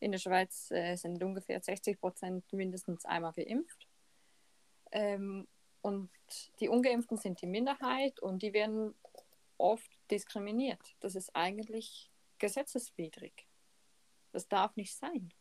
[0.00, 3.86] In der Schweiz äh, sind ungefähr 60 Prozent mindestens einmal geimpft.
[4.92, 5.46] Ähm,
[5.82, 6.10] und
[6.60, 8.94] die Ungeimpften sind die Minderheit und die werden
[9.58, 10.80] oft diskriminiert.
[11.00, 13.46] Das ist eigentlich gesetzeswidrig.
[14.32, 15.32] Das darf nicht sein.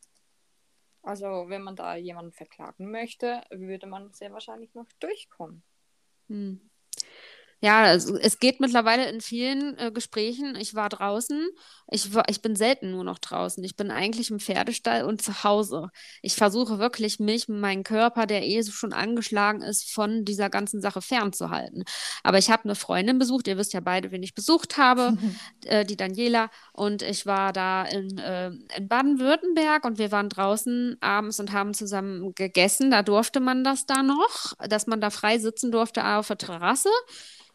[1.03, 5.63] Also wenn man da jemanden verklagen möchte, würde man sehr wahrscheinlich noch durchkommen.
[6.29, 6.69] Hm.
[7.63, 10.57] Ja, also es geht mittlerweile in vielen äh, Gesprächen.
[10.59, 11.47] Ich war draußen.
[11.89, 13.63] Ich, war, ich bin selten nur noch draußen.
[13.63, 15.87] Ich bin eigentlich im Pferdestall und zu Hause.
[16.21, 21.01] Ich versuche wirklich, mich, meinen Körper, der eh schon angeschlagen ist, von dieser ganzen Sache
[21.01, 21.85] fernzuhalten.
[22.21, 23.47] Aber ich habe eine Freundin besucht.
[23.47, 25.17] Ihr wisst ja beide, wen ich besucht habe,
[25.65, 26.49] äh, die Daniela.
[26.73, 31.73] Und ich war da in, äh, in Baden-Württemberg und wir waren draußen abends und haben
[31.73, 32.91] zusammen gegessen.
[32.91, 36.89] Da durfte man das da noch, dass man da frei sitzen durfte auf der Terrasse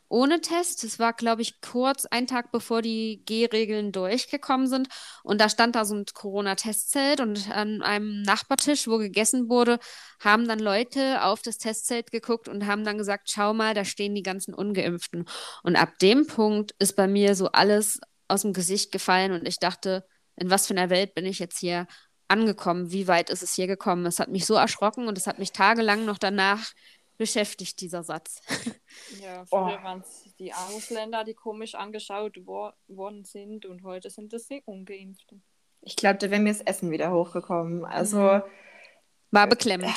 [0.08, 0.84] ohne Test.
[0.84, 4.88] Es war, glaube ich, kurz ein Tag bevor die G-Regeln durchgekommen sind.
[5.22, 9.78] Und da stand da so ein Corona-Testzelt und an einem Nachbartisch, wo gegessen wurde,
[10.20, 14.14] haben dann Leute auf das Testzelt geguckt und haben dann gesagt, schau mal, da stehen
[14.14, 15.26] die ganzen Ungeimpften.
[15.62, 19.58] Und ab dem Punkt ist bei mir so alles aus dem Gesicht gefallen und ich
[19.58, 20.04] dachte,
[20.36, 21.86] in was für einer Welt bin ich jetzt hier
[22.28, 22.92] angekommen?
[22.92, 24.06] Wie weit ist es hier gekommen?
[24.06, 26.72] Es hat mich so erschrocken und es hat mich tagelang noch danach
[27.18, 28.40] beschäftigt, dieser Satz.
[29.22, 29.84] Ja, früher oh.
[29.84, 34.62] waren es die Ausländer, die komisch angeschaut wo worden sind und heute sind es die
[34.64, 35.42] Ungeimpften.
[35.82, 37.84] Ich glaube, da wäre mir das Essen wieder hochgekommen.
[37.84, 38.42] Also mhm.
[39.30, 39.92] War beklemmend.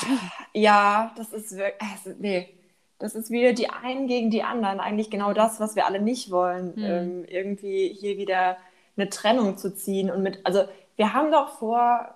[0.54, 2.54] Ja, das ist wirklich, nee,
[2.98, 4.80] das ist wieder die einen gegen die anderen.
[4.80, 6.76] Eigentlich genau das, was wir alle nicht wollen.
[6.76, 6.84] Hm.
[6.84, 8.58] Ähm, irgendwie hier wieder
[8.96, 10.10] eine Trennung zu ziehen.
[10.10, 10.64] Und mit, also
[10.96, 12.14] wir haben doch vor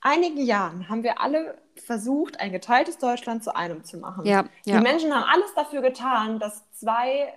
[0.00, 4.24] einigen Jahren, haben wir alle versucht, ein geteiltes Deutschland zu einem zu machen.
[4.26, 4.80] Ja, Die ja.
[4.80, 7.32] Menschen haben alles dafür getan, dass zwei,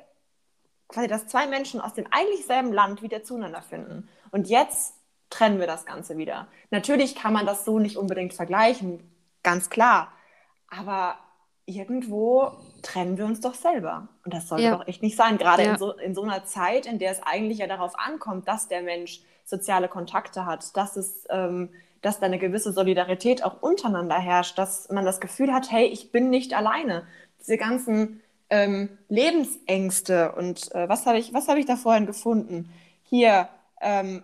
[0.88, 4.10] quasi, dass zwei Menschen aus dem eigentlich selben Land wieder zueinander finden.
[4.32, 4.94] Und jetzt
[5.30, 6.48] trennen wir das Ganze wieder.
[6.72, 9.00] Natürlich kann man das so nicht unbedingt vergleichen,
[9.44, 10.12] ganz klar.
[10.70, 11.18] Aber
[11.66, 14.08] irgendwo trennen wir uns doch selber.
[14.24, 14.76] Und das sollte Ja.
[14.78, 15.38] doch echt nicht sein.
[15.38, 18.68] Gerade in, so, in so einer Zeit, in der es eigentlich ja darauf ankommt, dass
[18.70, 21.70] der Mensch soziale Kontakte hat, dass es, ähm,
[22.02, 26.12] dass da eine gewisse Solidarität auch untereinander herrscht, dass man das Gefühl hat, hey, ich
[26.12, 27.06] bin nicht alleine.
[27.40, 32.70] Diese ganzen ähm, Lebensängste und äh, was habe ich, was habe ich da vorhin gefunden?
[33.04, 33.50] Hier
[33.82, 34.24] ähm,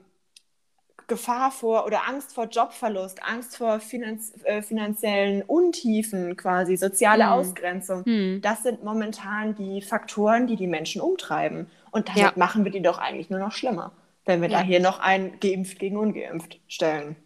[1.07, 7.31] Gefahr vor oder Angst vor Jobverlust, Angst vor finanz äh, finanziellen Untiefen quasi, soziale Hm.
[7.33, 8.05] Ausgrenzung.
[8.05, 8.39] Hm.
[8.41, 11.67] Das sind momentan die Faktoren, die die Menschen umtreiben.
[11.91, 12.31] Und damit Ja.
[12.35, 13.91] machen wir die doch eigentlich nur noch schlimmer,
[14.25, 14.59] wenn wir Ja.
[14.59, 17.17] da hier noch ein geimpft gegen ungeimpft stellen.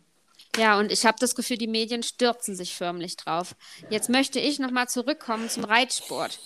[0.58, 3.56] Ja, und ich habe das Gefühl, die Medien stürzen sich förmlich drauf.
[3.90, 6.40] Jetzt möchte ich nochmal zurückkommen zum Reitsport.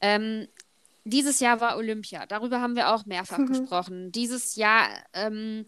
[0.00, 0.46] Ähm,
[1.04, 2.26] dieses Jahr war Olympia.
[2.26, 4.12] Darüber haben wir auch mehrfach gesprochen.
[4.12, 5.66] Dieses Jahr ähm,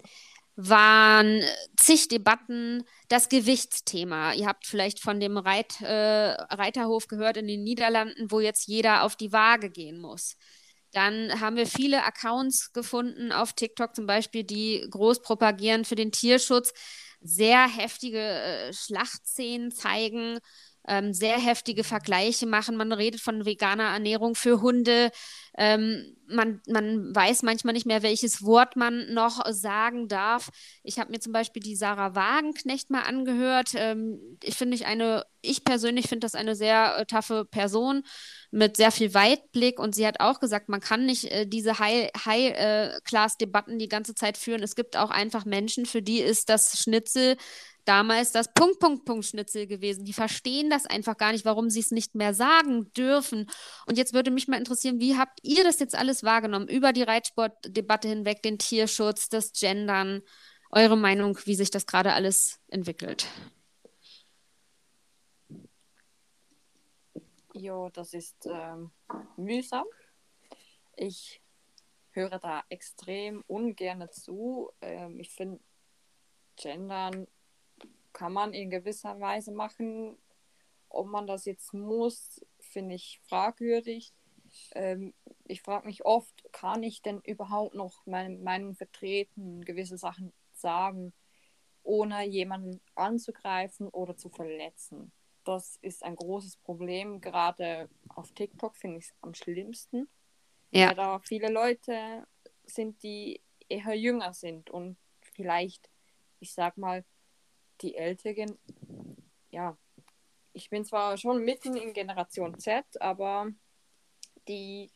[0.56, 1.42] waren
[1.76, 4.32] zig Debatten das Gewichtsthema.
[4.32, 9.04] Ihr habt vielleicht von dem Reit, äh, Reiterhof gehört in den Niederlanden, wo jetzt jeder
[9.04, 10.36] auf die Waage gehen muss.
[10.92, 16.10] Dann haben wir viele Accounts gefunden auf TikTok zum Beispiel, die groß propagieren für den
[16.10, 16.72] Tierschutz,
[17.20, 20.38] sehr heftige äh, Schlachtszenen zeigen,
[20.88, 22.76] ähm, sehr heftige Vergleiche machen.
[22.76, 25.10] Man redet von veganer Ernährung für Hunde.
[25.56, 30.50] Ähm, man, man weiß manchmal nicht mehr, welches Wort man noch sagen darf.
[30.82, 33.70] Ich habe mir zum Beispiel die Sarah Wagenknecht mal angehört.
[33.74, 38.02] Ähm, ich finde ich eine, ich persönlich finde das eine sehr äh, taffe Person
[38.50, 43.78] mit sehr viel Weitblick und sie hat auch gesagt, man kann nicht äh, diese High-Class-Debatten
[43.78, 44.62] die ganze Zeit führen.
[44.62, 47.36] Es gibt auch einfach Menschen, für die ist das Schnitzel
[47.88, 50.04] damals das Punkt, Punkt, Punkt Schnitzel gewesen.
[50.04, 53.46] Die verstehen das einfach gar nicht, warum sie es nicht mehr sagen dürfen.
[53.86, 57.02] Und jetzt würde mich mal interessieren, wie habt ihr das jetzt alles wahrgenommen über die
[57.02, 60.22] Reitsportdebatte hinweg, den Tierschutz, das Gendern?
[60.70, 63.26] Eure Meinung, wie sich das gerade alles entwickelt?
[67.54, 68.90] Jo, das ist ähm,
[69.38, 69.86] mühsam.
[70.94, 71.40] Ich
[72.10, 74.70] höre da extrem ungern zu.
[74.82, 75.58] Ähm, ich finde,
[76.56, 77.26] Gendern
[78.18, 80.18] kann man in gewisser Weise machen.
[80.88, 84.12] Ob man das jetzt muss, finde ich fragwürdig.
[84.74, 90.32] Ähm, ich frage mich oft, kann ich denn überhaupt noch meine Meinung vertreten, gewisse Sachen
[90.52, 91.12] sagen,
[91.84, 95.12] ohne jemanden anzugreifen oder zu verletzen?
[95.44, 97.20] Das ist ein großes Problem.
[97.20, 100.08] Gerade auf TikTok finde ich es am schlimmsten.
[100.72, 100.88] Ja.
[100.88, 102.26] Weil da viele Leute
[102.64, 105.88] sind, die eher jünger sind und vielleicht,
[106.40, 107.04] ich sag mal,
[107.80, 108.58] die Älteren,
[109.50, 109.76] ja,
[110.52, 113.52] ich bin zwar schon mitten in Generation Z, aber
[114.48, 114.90] die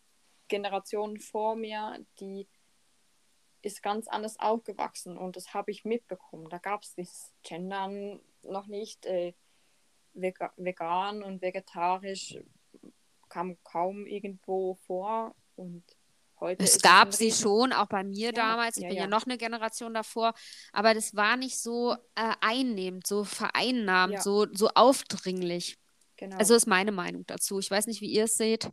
[0.49, 2.49] Generation vor mir, die
[3.63, 6.49] ist ganz anders aufgewachsen und das habe ich mitbekommen.
[6.49, 9.07] Da gab es dieses Gendern noch nicht.
[9.07, 9.35] Äh,
[10.15, 12.37] vega vegan und vegetarisch
[13.29, 15.85] kam kaum irgendwo vor und
[16.43, 18.77] heute Es ist gab sie schon, auch bei mir Ja, damals.
[18.79, 19.09] Ich ja, bin ja ja.
[19.09, 20.35] noch eine Generation davor,
[20.73, 24.23] aber das war nicht so äh, einnehmend, so vereinnahmend, Ja.
[24.23, 25.79] so, so aufdringlich.
[26.17, 27.59] Genau, Also ist meine Meinung dazu.
[27.61, 28.71] Ich weiß nicht, wie ihr es seht.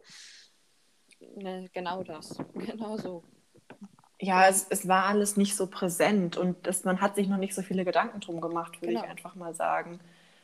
[1.38, 2.38] ne, genau das.
[2.54, 3.24] Genau so.
[4.22, 7.56] Ja, es, es war alles nicht so präsent und das, man hat sich noch nicht
[7.56, 9.04] so viele Gedanken drum gemacht, würde Genau.
[9.06, 10.00] ich einfach mal sagen.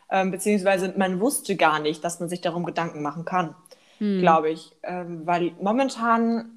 [0.09, 3.55] Ähm, beziehungsweise man wusste gar nicht, dass man sich darum Gedanken machen kann,
[3.97, 4.19] Hm.
[4.19, 4.71] glaube ich.
[4.83, 6.54] Ähm, weil momentan,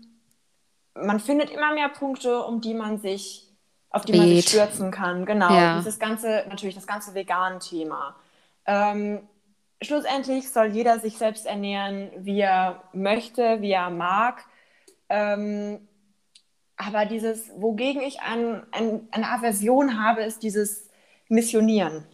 [1.04, 3.46] man findet immer mehr Punkte, um die man sich,
[3.90, 5.24] auf die man sich stürzen kann.
[5.26, 5.78] Genau, Ja.
[5.78, 8.16] dieses ganze, natürlich das ganze vegan-Thema.
[8.66, 9.20] Ähm,
[9.80, 14.44] schlussendlich soll jeder sich selbst ernähren, wie er möchte, wie er mag.
[15.08, 15.88] Ähm,
[16.76, 20.88] aber dieses, wogegen ich ein, ein, eine Aversion habe, ist dieses
[21.28, 22.04] Missionieren.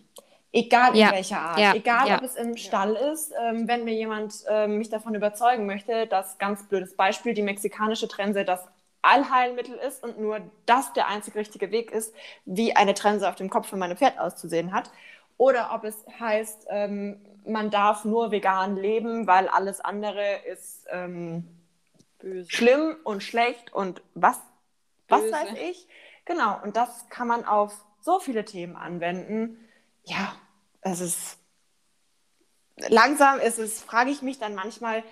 [0.54, 1.58] Egal in Ja, welcher Art.
[1.58, 2.16] ja, Egal, ja.
[2.16, 3.32] ob es im Stall ist.
[3.40, 8.08] Ähm, wenn mir jemand ähm, mich davon überzeugen möchte, dass, ganz blödes Beispiel, die mexikanische
[8.08, 8.66] Trense das
[9.02, 12.14] Allheilmittel ist und nur das der einzig richtige Weg ist,
[12.46, 14.90] wie eine Trense auf dem Kopf von meinem Pferd auszusehen hat.
[15.38, 21.48] Oder ob es heißt, ähm, man darf nur vegan leben, weil alles andere ist ähm,
[22.18, 22.48] Böse.
[22.48, 24.40] schlimm und schlecht und was,
[25.08, 25.32] was Böse.
[25.32, 25.88] weiß ich.
[26.26, 29.58] Genau, und das kann man auf so viele Themen anwenden.
[30.04, 30.34] Ja,
[30.84, 31.38] es ist,
[32.76, 35.02] langsam ist es, frage ich mich dann manchmal,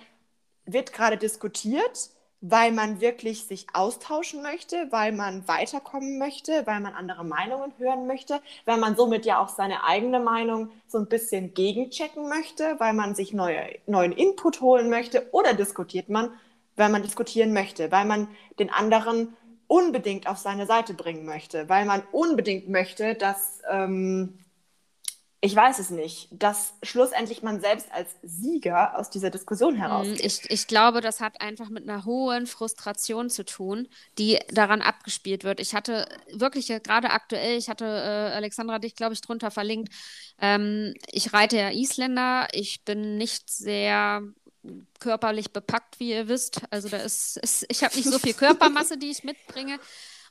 [0.65, 6.95] wird gerade diskutiert, weil man wirklich sich austauschen möchte, weil man weiterkommen möchte, weil man
[6.95, 11.55] andere Meinungen hören möchte, weil man somit ja auch seine eigene Meinung so ein bisschen
[11.55, 16.31] gegenchecken möchte, weil man sich neue, neuen Input holen möchte oder diskutiert man,
[16.77, 19.37] weil man diskutieren möchte, weil man den anderen
[19.69, 24.39] unbedingt auf seine Seite bringen möchte, weil man unbedingt möchte, dass ähm,
[25.45, 30.23] ich weiß es nicht, dass schlussendlich man selbst als Sieger aus dieser Diskussion herausgeht.
[30.23, 34.83] Mm, ich, ich glaube, das hat einfach mit einer hohen Frustration zu tun, die daran
[34.83, 35.59] abgespielt wird.
[35.59, 39.93] Ich hatte wirklich gerade aktuell, ich hatte äh, Alexandra dich, glaube ich, drunter verlinkt.
[40.41, 42.47] Ähm, ich reite ja Isländer.
[42.53, 44.23] Ich bin nicht sehr
[45.01, 46.63] körperlich bepackt, wie ihr wisst.
[46.71, 49.81] Also da ist, ist ich habe nicht so viel Körpermasse, die ich mitbringe.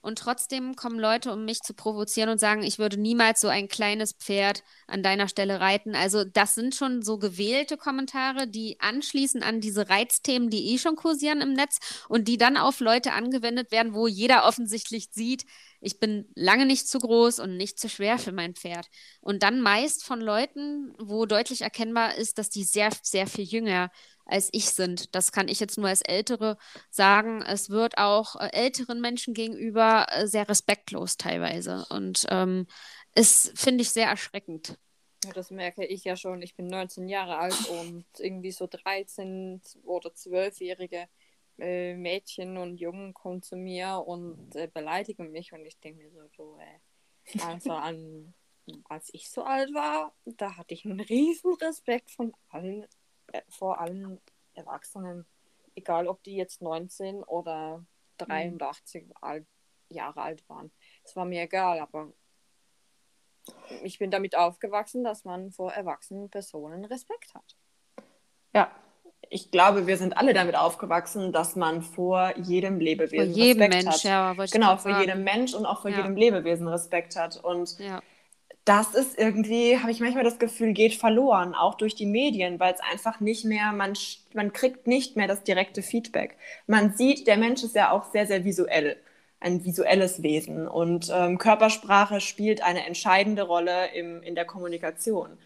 [0.01, 3.67] Und trotzdem kommen Leute, um mich zu provozieren und sagen, ich würde niemals so ein
[3.67, 5.95] kleines Pferd an deiner Stelle reiten.
[5.95, 10.95] Also das sind schon so gewählte Kommentare, die anschließen an diese Reizthemen, die eh schon
[10.95, 15.45] kursieren im Netz und die dann auf Leute angewendet werden, wo jeder offensichtlich sieht,
[15.83, 18.87] ich bin lange nicht zu groß und nicht zu schwer für mein Pferd.
[19.19, 23.89] Und dann meist von Leuten, wo deutlich erkennbar ist, dass die sehr, sehr viel jünger
[24.31, 25.13] als ich sind.
[25.15, 26.57] Das kann ich jetzt nur als Ältere
[26.89, 27.41] sagen.
[27.41, 31.85] Es wird auch äh, älteren Menschen gegenüber äh, sehr respektlos teilweise.
[31.89, 32.67] Und ähm,
[33.15, 34.77] ist, finde ich, sehr erschreckend.
[35.25, 36.41] Ja, das merke ich ja schon.
[36.41, 41.07] Ich bin 19 Jahre alt und irgendwie so 13 oder 12-jährige
[41.59, 46.11] äh, Mädchen und Jungen kommen zu mir und äh, beleidigen mich und ich denke mir
[46.11, 48.33] so, so äh, also an,
[48.85, 52.87] als ich so alt war, da hatte ich einen riesen Respekt von allen
[53.49, 54.19] vor allem
[54.53, 55.25] Erwachsenen,
[55.75, 57.85] egal ob die jetzt 19 oder
[58.17, 59.13] 83 mhm.
[59.21, 59.47] alt,
[59.89, 60.71] Jahre alt waren.
[61.03, 62.11] Es war mir egal, aber
[63.83, 67.57] ich bin damit aufgewachsen, dass man vor erwachsenen Personen Respekt hat.
[68.53, 68.71] Ja,
[69.29, 73.85] ich glaube, wir sind alle damit aufgewachsen, dass man vor jedem Lebewesen vor jedem Respekt
[73.85, 74.03] Mensch, hat.
[74.03, 75.01] Ja, genau, vor sagen.
[75.01, 75.97] jedem Mensch und auch vor ja.
[75.97, 77.37] jedem Lebewesen Respekt hat.
[77.37, 78.01] Und ja
[78.65, 82.73] das ist irgendwie, habe ich manchmal das Gefühl, geht verloren, auch durch die Medien, weil
[82.73, 83.93] es einfach nicht mehr, man,
[84.33, 86.37] man kriegt nicht mehr das direkte Feedback.
[86.67, 88.97] Man sieht, der Mensch ist ja auch sehr, sehr visuell,
[89.39, 95.39] ein visuelles Wesen und ähm, Körpersprache spielt eine entscheidende Rolle im, in der Kommunikation.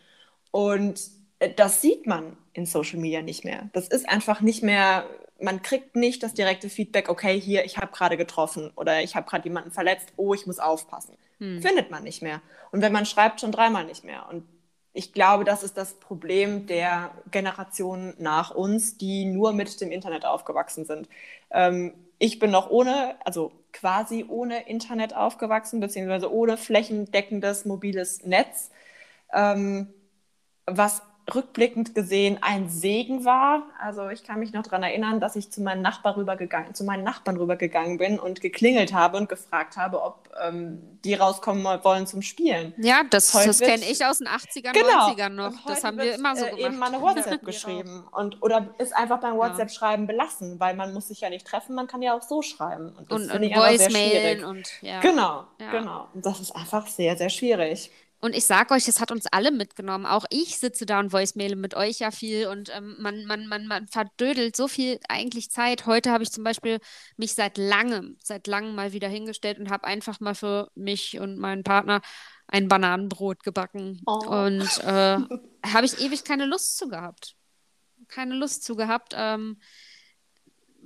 [0.51, 0.99] Und
[1.39, 3.69] äh, das sieht man in Social Media nicht mehr.
[3.71, 5.06] Das ist einfach nicht mehr,
[5.39, 9.30] man kriegt nicht das direkte Feedback, okay, hier, ich habe gerade getroffen oder ich habe
[9.30, 11.15] gerade jemanden verletzt, oh, ich muss aufpassen.
[11.39, 11.62] Hm.
[11.62, 12.41] Findet man nicht mehr.
[12.71, 14.28] Und wenn man schreibt, schon dreimal nicht mehr.
[14.30, 14.45] Und
[14.93, 20.26] ich glaube, das ist das Problem der Generationen nach uns, die nur mit dem Internet
[20.26, 21.10] aufgewachsen sind.
[21.52, 28.71] Ähm, ich bin noch ohne, also quasi ohne Internet aufgewachsen, beziehungsweise ohne flächendeckendes mobiles Netz,
[29.34, 29.93] ähm,
[30.65, 31.02] was
[31.33, 33.63] rückblickend gesehen ein Segen war.
[33.79, 37.03] Also ich kann mich noch daran erinnern, dass ich zu meinen Nachbarn rübergegangen, zu meinen
[37.03, 42.21] Nachbarn rübergegangen bin und geklingelt habe und gefragt habe, ob ähm, die rauskommen wollen zum
[42.21, 42.73] Spielen.
[42.77, 45.09] Ja, das, das kenne ich aus den 80ern, genau.
[45.09, 45.65] 90ern noch.
[45.65, 46.65] Das haben wir immer so äh, gemacht.
[46.65, 51.07] eben mal eine WhatsApp geschrieben und oder ist einfach beim WhatsApp-Schreiben belassen, weil man muss
[51.07, 52.93] sich ja nicht treffen, man kann ja auch so schreiben.
[52.97, 54.99] Und, das und, und Voicemail und ja.
[54.99, 55.71] Genau, ja.
[55.71, 56.07] genau.
[56.13, 57.91] Und das ist einfach sehr, sehr schwierig.
[58.19, 60.06] Und ich sage euch, es hat uns alle mitgenommen.
[60.06, 63.67] Auch ich sitze da und voicemaile mit euch ja viel und ähm, man, man, man,
[63.67, 65.86] man verdödelt so viel eigentlich Zeit.
[65.86, 66.80] Heute habe ich zum Beispiel
[67.17, 71.38] mich seit langem, seit langem mal wieder hingestellt und habe einfach mal für mich und
[71.38, 72.01] meinen Partner
[72.47, 74.01] ein Bananenbrot gebacken.
[74.06, 74.25] Oh.
[74.28, 75.17] Und äh,
[75.65, 77.36] habe ich ewig keine Lust zu gehabt.
[78.08, 79.13] Keine Lust zu gehabt.
[79.15, 79.60] Ähm,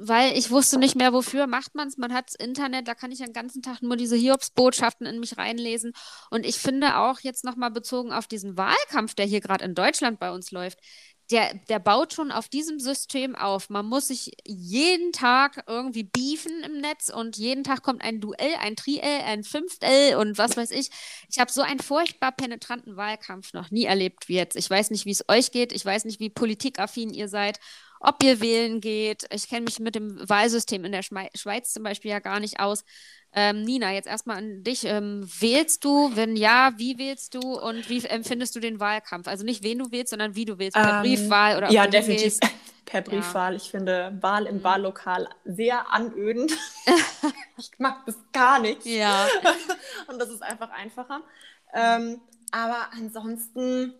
[0.02, 1.98] weil ich wusste nicht mehr, wofür macht man es.
[1.98, 5.92] Man hat Internet, da kann ich den ganzen Tag nur diese Hiobsbotschaften in mich reinlesen.
[6.30, 10.18] Und ich finde auch jetzt nochmal bezogen auf diesen Wahlkampf, der hier gerade in Deutschland
[10.18, 10.80] bei uns läuft,
[11.32, 13.70] der, der baut schon auf diesem System auf.
[13.70, 18.56] Man muss sich jeden Tag irgendwie beefen im Netz und jeden Tag kommt ein Duell,
[18.62, 20.92] ein Triell, ein Fünftel und was weiß ich.
[21.30, 24.56] Ich habe so einen furchtbar penetranten Wahlkampf noch nie erlebt wie jetzt.
[24.56, 25.74] Ich weiß nicht, wie es euch geht.
[25.74, 27.60] Ich weiß nicht, wie politikaffin ihr seid
[28.00, 29.26] ob ihr wählen geht.
[29.34, 32.84] Ich kenne mich mit dem Wahlsystem in der Schweiz zum Beispiel ja gar nicht aus.
[33.32, 34.86] Ähm, Nina, jetzt erstmal an dich.
[34.86, 36.12] Ähm, wählst du?
[36.15, 39.28] Wenn ja, wie wählst du und wie empfindest du den Wahlkampf?
[39.28, 40.76] Also nicht wen du wählst, sondern wie du wählst.
[40.76, 42.40] Per ähm, Briefwahl oder Ja, definitiv
[42.86, 43.52] per Briefwahl.
[43.52, 43.58] Ja.
[43.58, 44.63] Ich finde Wahl im mhm.
[44.63, 46.54] Wahllokal sehr anödend.
[47.58, 48.84] ich mag das gar nicht.
[48.86, 49.28] Ja.
[50.08, 51.21] und das ist einfach einfacher.
[51.73, 52.21] Ähm,
[52.52, 53.94] aber ansonsten,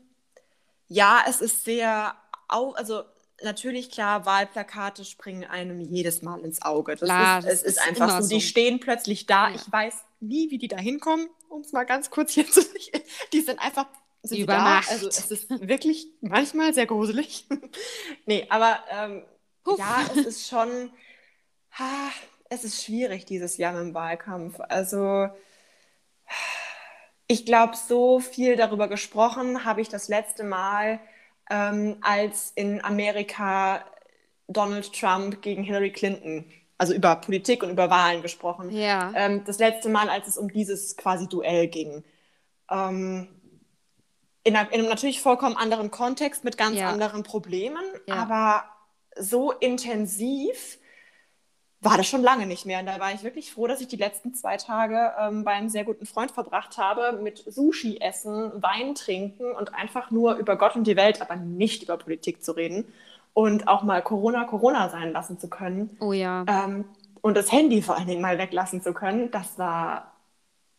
[0.88, 2.15] ja, es ist sehr,
[2.47, 3.03] also
[3.43, 6.95] natürlich klar, Wahlplakate springen einem jedes Mal ins Auge.
[6.95, 8.29] Das klar, ist, es ist, ist einfach so.
[8.29, 9.49] Die stehen plötzlich da.
[9.49, 9.55] Ja.
[9.55, 12.61] Ich weiß nie, wie die da hinkommen, um es mal ganz kurz hier zu.
[13.33, 13.87] Die sind einfach
[14.21, 14.57] sind Über.
[14.57, 14.89] Nacht.
[14.89, 17.45] Also es ist wirklich manchmal sehr gruselig.
[18.25, 19.23] nee, aber ähm,
[19.77, 20.91] ja, es ist schon,
[21.71, 22.11] ha,
[22.49, 24.59] es ist schwierig dieses Jahr dem Wahlkampf.
[24.59, 25.29] Also
[27.27, 30.99] ich glaube, so viel darüber gesprochen habe ich das letzte Mal,
[31.49, 33.83] ähm, als in Amerika
[34.47, 36.45] Donald Trump gegen Hillary Clinton,
[36.77, 38.69] also über Politik und über Wahlen gesprochen.
[38.71, 39.11] Ja.
[39.15, 42.03] Ähm, das letzte Mal, als es um dieses quasi Duell ging.
[42.71, 43.27] Ähm,
[44.43, 46.89] in, einer, in einem natürlich vollkommen anderen Kontext mit ganz Ja.
[46.89, 48.15] anderen Problemen, Ja.
[48.15, 48.63] aber
[49.17, 50.77] so intensiv
[51.82, 52.80] war das schon lange nicht mehr.
[52.80, 55.69] Und da war ich wirklich froh, dass ich die letzten zwei Tage ähm, bei einem
[55.69, 60.75] sehr guten Freund verbracht habe, mit Sushi essen, Wein trinken und einfach nur über Gott
[60.75, 62.86] und die Welt, aber nicht über Politik zu reden
[63.34, 65.95] und auch mal Corona Corona sein lassen zu können.
[66.01, 66.43] Oh ja.
[66.47, 66.86] Ähm,
[67.21, 70.11] und das Handy vor allen Dingen mal weglassen zu können, das war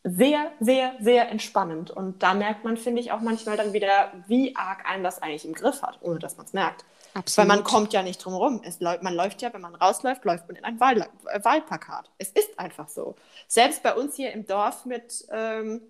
[0.04, 1.90] sehr, sehr, sehr entspannend.
[1.90, 5.44] Und da merkt man, finde ich, auch manchmal dann wieder, wie arg einen das eigentlich
[5.44, 6.84] im Griff hat, ohne dass man es merkt.
[7.12, 7.48] Weil Absolut.
[7.48, 8.60] man kommt ja nicht drum rum.
[8.64, 12.10] Es man läuft ja, wenn man rausläuft, läuft man in ein Wahl, äh, Wahlplakat.
[12.18, 13.16] Es ist einfach so.
[13.48, 15.82] Selbst bei uns hier im Dorf mit ähm,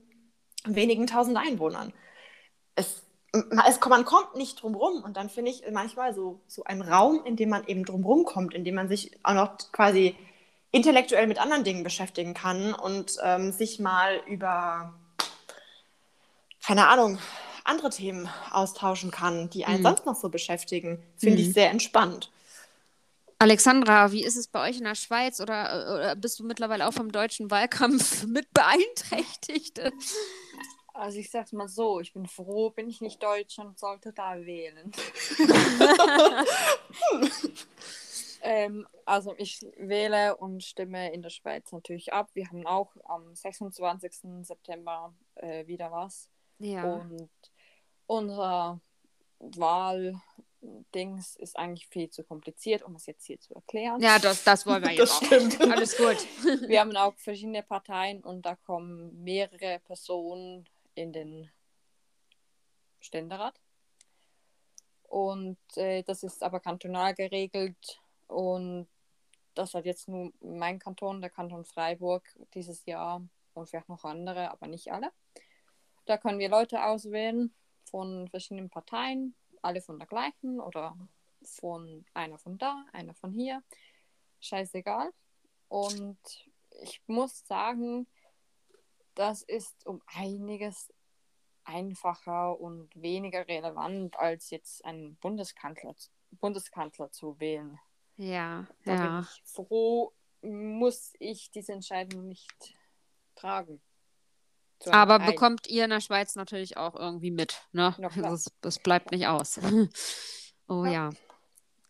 [0.65, 1.93] wenigen tausend Einwohnern.
[2.75, 3.03] Es,
[3.33, 5.03] es, man kommt nicht drum rum.
[5.05, 8.25] Und dann finde ich manchmal so, so ein Raum, in dem man eben drum rum
[8.25, 10.17] kommt, in dem man sich auch noch quasi
[10.73, 14.95] intellektuell mit anderen Dingen beschäftigen kann und ähm, sich mal über,
[16.65, 17.19] keine Ahnung,
[17.65, 19.83] andere Themen austauschen kann, die einen Mhm.
[19.85, 21.03] sonst noch so beschäftigen.
[21.17, 21.49] Finde Mhm.
[21.49, 22.31] ich sehr entspannt.
[23.39, 26.93] Alexandra, wie ist es bei euch in der Schweiz oder, oder bist du mittlerweile auch
[26.93, 29.81] vom deutschen Wahlkampf mit beeinträchtigt?
[30.93, 34.37] Also ich sag's mal so, ich bin froh, bin ich nicht Deutsch und sollte da
[34.45, 34.93] wählen.
[38.43, 42.29] ähm, also ich wähle und stimme in der Schweiz natürlich ab.
[42.35, 44.13] Wir haben auch am 26.
[44.43, 46.29] September äh, wieder was.
[46.59, 46.85] Ja.
[46.85, 47.29] Und
[48.11, 48.81] unser
[49.39, 54.03] Wahldings ist eigentlich viel zu kompliziert, um es jetzt hier zu erklären.
[54.03, 55.27] Ja, das, das wollen wir Das jetzt auch.
[55.27, 55.61] stimmt.
[55.61, 56.17] Alles gut.
[56.69, 61.51] Wir haben auch verschiedene Parteien und da kommen mehrere Personen in den
[62.99, 63.61] Ständerat.
[65.05, 68.89] Und äh, das ist aber kantonal geregelt und
[69.55, 73.23] das hat jetzt nur mein Kanton, der Kanton Freiburg, dieses Jahr
[73.55, 75.13] und vielleicht noch andere, aber nicht alle.
[76.07, 77.55] Da können wir Leute auswählen
[77.91, 80.97] von verschiedenen Parteien, alle von der gleichen oder
[81.43, 83.63] von einer von da, einer von hier.
[84.41, 85.13] Scheißegal.
[85.69, 86.19] Und
[86.83, 88.07] ich muss sagen,
[89.15, 90.93] das ist um einiges
[91.65, 95.95] einfacher und weniger relevant, als jetzt einen Bundeskanzler,
[96.33, 97.79] Bundeskanzler zu wählen.
[98.17, 99.21] Ja, Da bin ja.
[99.21, 100.13] ich froh,
[100.43, 102.75] muss ich diese Entscheidung nicht
[103.35, 103.81] tragen.
[104.87, 105.33] Aber Teil.
[105.33, 107.95] bekommt ihr in der Schweiz natürlich auch irgendwie mit, ne?
[108.17, 109.59] Das, das bleibt nicht aus.
[110.69, 111.11] oh ja.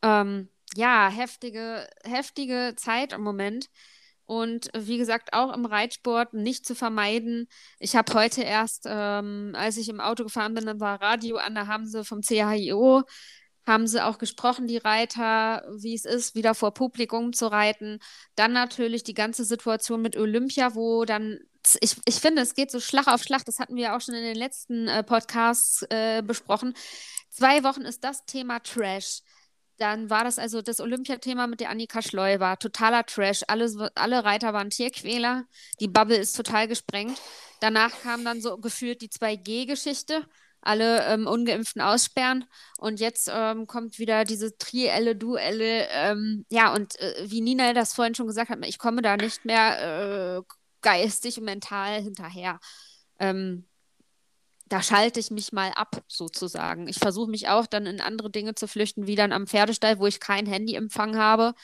[0.03, 0.21] Ja.
[0.21, 3.69] Ähm, ja, heftige, heftige Zeit im Moment.
[4.31, 7.49] Und wie gesagt, auch im Reitsport nicht zu vermeiden.
[7.81, 11.57] Ich habe heute erst, ähm, als ich im Auto gefahren bin, dann war Radio an,
[11.57, 13.03] da haben sie vom CHIO,
[13.67, 17.99] haben sie auch gesprochen, die Reiter, wie es ist, wieder vor Publikum zu reiten.
[18.37, 21.41] Dann natürlich die ganze Situation mit Olympia, wo dann,
[21.81, 24.23] ich, ich finde, es geht so Schlag auf Schlag, das hatten wir auch schon in
[24.23, 26.75] den letzten äh, Podcasts äh, besprochen.
[27.31, 29.23] Zwei Wochen ist das Thema Trash.
[29.79, 33.43] Dann war das also das Olympiathema mit der Annika Schleu war totaler Trash.
[33.49, 35.45] Alle, alle Reiter waren Tierquäler.
[35.81, 37.19] Die Bubble ist total gesprengt.
[37.61, 40.27] Danach kam dann so gefühlt die 2G-Geschichte.
[40.61, 42.45] Alle ähm, Ungeimpften aussperren.
[42.77, 45.89] Und jetzt ähm, kommt wieder diese Trielle, Duelle.
[45.93, 49.47] Ähm, ja, und äh, wie Nina das vorhin schon gesagt hat, ich komme da nicht
[49.47, 50.43] mehr äh,
[50.83, 52.61] geistig und mental hinterher.
[53.19, 53.67] Ähm,
[54.69, 56.87] da schalte ich mich mal ab, sozusagen.
[56.87, 60.07] Ich versuche mich auch dann in andere Dinge zu flüchten, wie dann am Pferdestall, wo
[60.07, 61.55] ich kein Handyempfang habe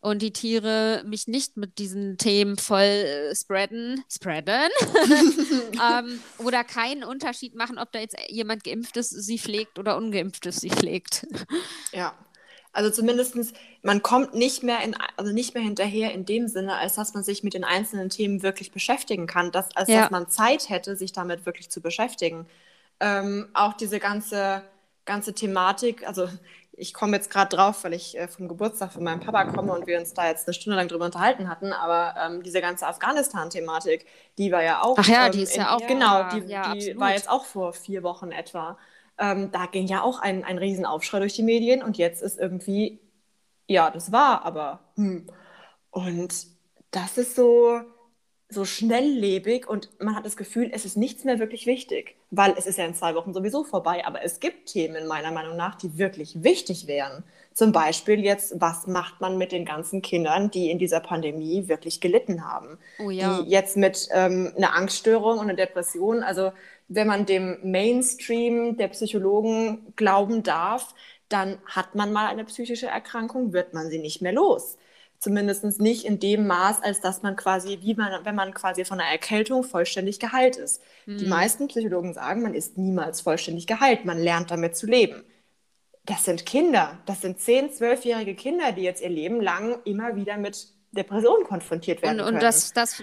[0.00, 4.70] und die Tiere mich nicht mit diesen Themen voll äh, spreaden, spreaden,
[5.72, 10.46] ähm, oder keinen Unterschied machen, ob da jetzt jemand geimpft ist, sie pflegt oder ungeimpft
[10.46, 11.26] ist, sie pflegt.
[11.92, 12.14] Ja.
[12.76, 13.52] Also zumindestens,
[13.82, 17.24] man kommt nicht mehr in, also nicht mehr hinterher in dem Sinne, als dass man
[17.24, 20.02] sich mit den einzelnen Themen wirklich beschäftigen kann, dass, als Ja.
[20.02, 22.46] dass man Zeit hätte, sich damit wirklich zu beschäftigen.
[23.00, 24.62] Ähm, auch diese ganze,
[25.06, 26.28] ganze Thematik, also
[26.78, 29.86] ich komme jetzt gerade drauf, weil ich äh, vom Geburtstag von meinem Papa komme und
[29.86, 34.04] wir uns da jetzt eine Stunde lang drüber unterhalten hatten, aber ähm, diese ganze Afghanistan-Thematik,
[34.36, 34.96] die war ja auch.
[34.98, 37.46] Ach ja, ähm, die ist in, ja auch- Genau, die, ja, die war jetzt auch
[37.46, 38.76] vor vier Wochen etwa.
[39.18, 43.00] Ähm, da ging ja auch ein, ein Riesenaufschrei durch die Medien und jetzt ist irgendwie,
[43.66, 45.26] ja, das war, aber hm.
[45.96, 46.48] Und
[46.90, 47.80] das ist so,
[48.50, 52.66] so schnelllebig und man hat das Gefühl, es ist nichts mehr wirklich wichtig, weil es
[52.66, 54.04] ist ja in zwei Wochen sowieso vorbei.
[54.04, 57.24] Aber es gibt Themen meiner Meinung nach, die wirklich wichtig wären.
[57.54, 62.02] Zum Beispiel jetzt, was macht man mit den ganzen Kindern, die in dieser Pandemie wirklich
[62.02, 62.76] gelitten haben?
[62.98, 63.40] Oh ja.
[63.40, 66.52] Die jetzt mit ähm, einer Angststörung und einer Depression, also
[66.88, 70.94] wenn man dem Mainstream der Psychologen glauben darf,
[71.28, 74.76] dann hat man mal eine psychische Erkrankung, wird man sie nicht mehr los.
[75.18, 79.00] Zumindest nicht in dem Maß, als dass man quasi, wie man, wenn man quasi von
[79.00, 80.82] einer Erkältung vollständig geheilt ist.
[81.06, 81.18] Mhm.
[81.18, 85.24] Die meisten Psychologen sagen, man ist niemals vollständig geheilt, man lernt damit zu leben.
[86.04, 90.36] Das sind Kinder, das sind 10-, 12-jährige Kinder, die jetzt ihr Leben lang immer wieder
[90.36, 92.20] mit Depressionen konfrontiert werden.
[92.20, 93.00] Und, und das, das,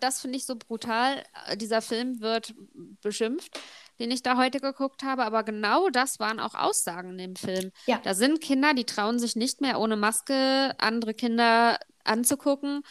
[0.00, 1.22] das finde ich so brutal.
[1.56, 2.54] Dieser Film wird
[3.02, 3.58] beschimpft
[3.98, 7.70] den ich da heute geguckt habe, aber genau das waren auch Aussagen in dem Film.
[7.86, 8.00] Ja.
[8.02, 12.82] Da sind Kinder, die trauen sich nicht mehr ohne Maske andere Kinder anzugucken,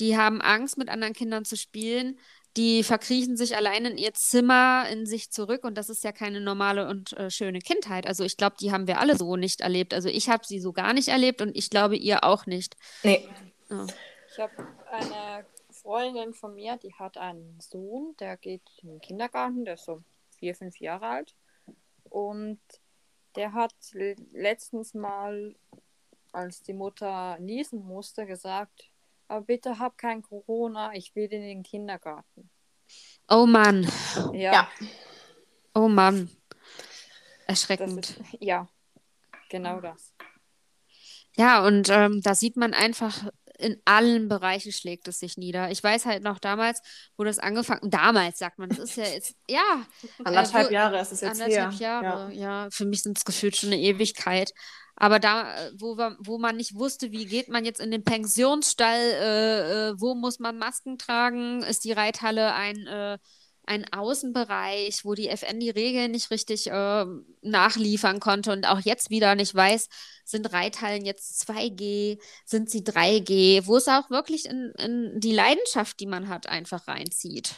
[0.00, 2.18] die haben Angst, mit anderen Kindern zu spielen,
[2.56, 6.40] die verkriechen sich allein in ihr Zimmer in sich zurück und das ist ja keine
[6.40, 8.06] normale und äh, schöne Kindheit.
[8.06, 9.92] Also ich glaube, die haben wir alle so nicht erlebt.
[9.92, 12.74] Also ich habe sie so gar nicht erlebt und ich glaube, ihr auch nicht.
[13.02, 13.28] Nee.
[13.70, 13.86] Ja.
[14.30, 19.64] Ich habe eine Freundin von mir, die hat einen Sohn, der geht in den Kindergarten,
[19.64, 20.02] der ist so
[20.38, 21.34] vier, fünf Jahre alt.
[22.04, 22.60] Und
[23.34, 23.74] der hat
[24.32, 25.54] letztens mal,
[26.32, 28.90] als die Mutter niesen musste, gesagt,
[29.28, 32.50] aber bitte hab kein Corona, ich will in den Kindergarten.
[33.28, 33.90] Oh Mann.
[34.32, 34.52] Ja.
[34.52, 34.68] ja.
[35.74, 36.30] Oh Mann.
[37.46, 38.10] Erschreckend.
[38.10, 38.68] Ist, ja,
[39.48, 40.14] genau das.
[41.36, 45.70] Ja, und ähm, da sieht man einfach, in allen Bereichen schlägt es sich nieder.
[45.70, 46.80] Ich weiß halt noch damals,
[47.16, 49.86] wo das angefangen, damals sagt man, das ist ja jetzt, ja.
[50.24, 51.86] Anderthalb äh, wo, Jahre ist es jetzt Anderthalb her.
[52.02, 52.64] Jahre, ja.
[52.64, 52.70] ja.
[52.70, 54.52] Für mich sind es gefühlt schon eine Ewigkeit.
[54.96, 59.90] Aber da, wo, wo man nicht wusste, wie geht man jetzt in den Pensionsstall, äh,
[59.90, 63.18] äh, wo muss man Masken tragen, ist die Reithalle ein äh,
[63.66, 67.04] ein Außenbereich, wo die FN die Regeln nicht richtig äh,
[67.42, 69.88] nachliefern konnte und auch jetzt wieder nicht weiß,
[70.24, 76.00] sind Reithallen jetzt 2G, sind sie 3G, wo es auch wirklich in, in die Leidenschaft,
[76.00, 77.54] die man hat, einfach reinzieht.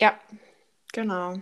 [0.00, 0.18] Ja,
[0.92, 1.38] genau.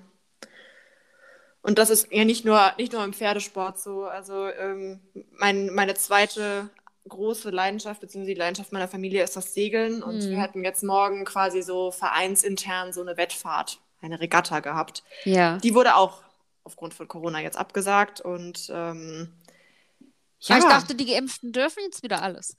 [1.62, 4.04] Und das ist ja nicht nur, nicht nur im Pferdesport so.
[4.04, 5.00] Also ähm,
[5.32, 6.70] mein, meine zweite
[7.08, 10.02] große Leidenschaft, beziehungsweise die Leidenschaft meiner Familie ist das Segeln.
[10.02, 10.30] Und mhm.
[10.30, 15.02] wir hatten jetzt morgen quasi so vereinsintern so eine Wettfahrt, eine Regatta gehabt.
[15.24, 15.58] Ja.
[15.58, 16.22] Die wurde auch
[16.64, 18.20] aufgrund von Corona jetzt abgesagt.
[18.20, 19.32] Und ähm,
[20.40, 20.58] ja.
[20.58, 22.56] ich dachte, die Geimpften dürfen jetzt wieder alles.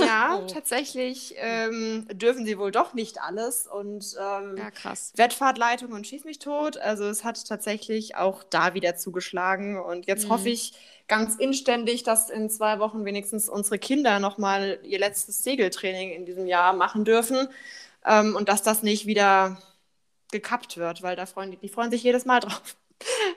[0.00, 0.46] Ja, oh.
[0.46, 3.66] tatsächlich ähm, dürfen sie wohl doch nicht alles.
[3.66, 5.12] Und ähm, ja, krass.
[5.16, 6.76] Wettfahrtleitung und Schieß mich tot.
[6.78, 9.78] Also es hat tatsächlich auch da wieder zugeschlagen.
[9.80, 10.30] Und jetzt mhm.
[10.30, 10.74] hoffe ich
[11.10, 16.46] ganz inständig, dass in zwei Wochen wenigstens unsere Kinder nochmal ihr letztes Segeltraining in diesem
[16.46, 17.48] Jahr machen dürfen.
[18.06, 19.60] Ähm, und dass das nicht wieder
[20.30, 22.76] gekappt wird, weil da freuen die, die freuen sich jedes Mal drauf.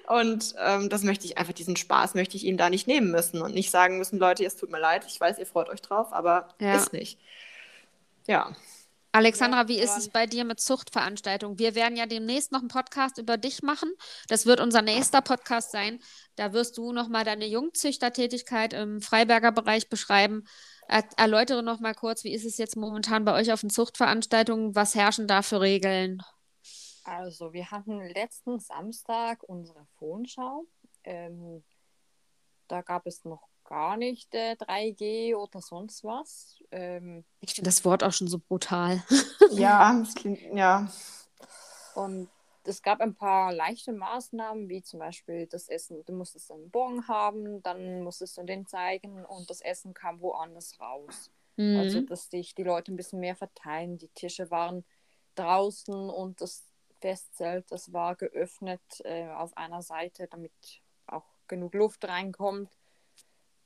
[0.07, 3.41] Und ähm, das möchte ich einfach, diesen Spaß möchte ich ihnen da nicht nehmen müssen
[3.41, 6.13] und nicht sagen müssen, Leute, es tut mir leid, ich weiß, ihr freut euch drauf,
[6.13, 6.75] aber ja.
[6.75, 7.17] ist nicht.
[8.27, 8.55] Ja.
[9.15, 11.59] Alexandra, wie ist es bei dir mit Zuchtveranstaltungen?
[11.59, 13.93] Wir werden ja demnächst noch einen Podcast über dich machen.
[14.27, 15.99] Das wird unser nächster Podcast sein.
[16.35, 20.45] Da wirst du nochmal deine Jungzüchtertätigkeit im Freiberger Bereich beschreiben.
[20.87, 24.73] Er erläutere nochmal kurz, wie ist es jetzt momentan bei euch auf den Zuchtveranstaltungen?
[24.73, 26.23] Was herrschen da für Regeln?
[27.03, 30.65] Also, wir hatten letzten Samstag unsere Fohnschau.
[31.03, 31.63] Ähm,
[32.67, 36.61] da gab es noch gar nicht äh, 3G oder sonst was.
[36.71, 39.03] Ähm, ich finde das Wort auch schon so brutal.
[39.51, 40.91] ja, das klingt, ja.
[41.95, 42.29] Und
[42.65, 47.07] es gab ein paar leichte Maßnahmen, wie zum Beispiel das Essen, du musstest einen Bon
[47.07, 51.29] haben, dann musstest du den zeigen und das Essen kam woanders raus.
[51.57, 51.77] Mhm.
[51.77, 53.97] Also, dass sich die Leute ein bisschen mehr verteilen.
[53.97, 54.85] Die Tische waren
[55.35, 56.65] draußen und das
[57.01, 60.53] Festzelt, das war geöffnet äh, auf einer Seite, damit
[61.05, 62.69] auch genug Luft reinkommt.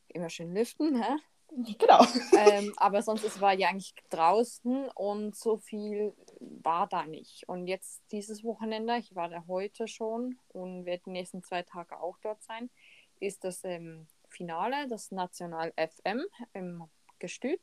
[0.10, 1.18] Immer schön lüften, hä?
[1.50, 2.04] Genau.
[2.38, 7.48] ähm, aber sonst es war ja eigentlich draußen und so viel war da nicht.
[7.48, 12.00] Und jetzt dieses Wochenende, ich war da heute schon und werde die nächsten zwei Tage
[12.00, 12.70] auch dort sein,
[13.20, 16.84] ist das ähm, Finale, das National FM im
[17.20, 17.62] Gestüt.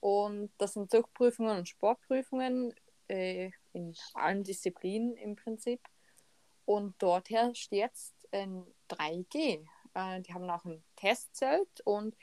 [0.00, 2.74] Und das sind Zuchtprüfungen und Sportprüfungen
[3.08, 5.80] äh, in allen Disziplinen im Prinzip.
[6.64, 9.64] Und dort herrscht jetzt ein 3G.
[9.94, 12.16] Äh, die haben auch ein Testzelt und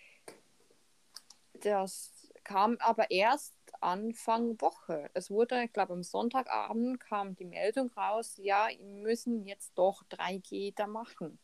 [1.54, 5.10] das kam aber erst Anfang Woche.
[5.14, 10.04] Es wurde, ich glaube, am Sonntagabend kam die Meldung raus, ja, wir müssen jetzt doch
[10.10, 11.40] 3G da machen.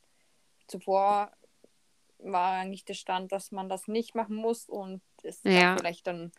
[0.67, 1.29] Zuvor
[2.19, 5.75] war eigentlich der Stand, dass man das nicht machen muss und es ja.
[5.77, 6.31] vielleicht dann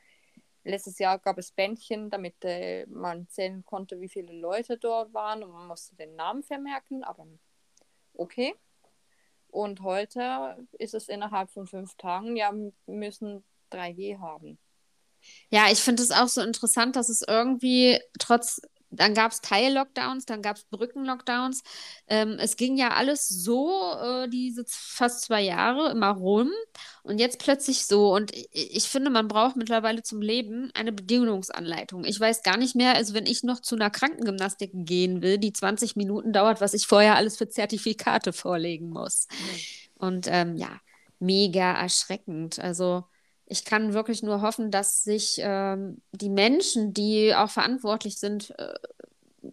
[0.64, 5.42] letztes Jahr gab es Bändchen, damit äh, man zählen konnte, wie viele Leute dort waren
[5.42, 7.26] und man musste den Namen vermerken, aber
[8.14, 8.54] okay.
[9.56, 12.52] Und heute ist es innerhalb von fünf Tagen, ja,
[12.84, 13.42] müssen
[13.72, 14.58] 3G haben.
[15.48, 18.60] Ja, ich finde es auch so interessant, dass es irgendwie trotz
[18.90, 21.62] dann gab es Teil-Lockdowns, dann gab es Brücken-Lockdowns.
[22.08, 26.50] Ähm, es ging ja alles so, äh, diese fast zwei Jahre immer rum
[27.02, 28.14] und jetzt plötzlich so.
[28.14, 32.04] Und ich, ich, finde, man braucht mittlerweile zum Leben eine Bedienungsanleitung.
[32.04, 35.52] Ich weiß gar nicht mehr, also wenn ich noch zu einer Krankengymnastik gehen will, die
[35.52, 39.26] 20 Minuten dauert, was ich vorher alles für Zertifikate vorlegen muss.
[39.30, 39.60] Mhm.
[39.98, 40.80] Und ähm, ja,
[41.18, 42.58] mega erschreckend.
[42.58, 43.04] Also
[43.46, 48.74] ich kann wirklich nur hoffen, dass sich ähm, die Menschen, die auch verantwortlich sind, äh,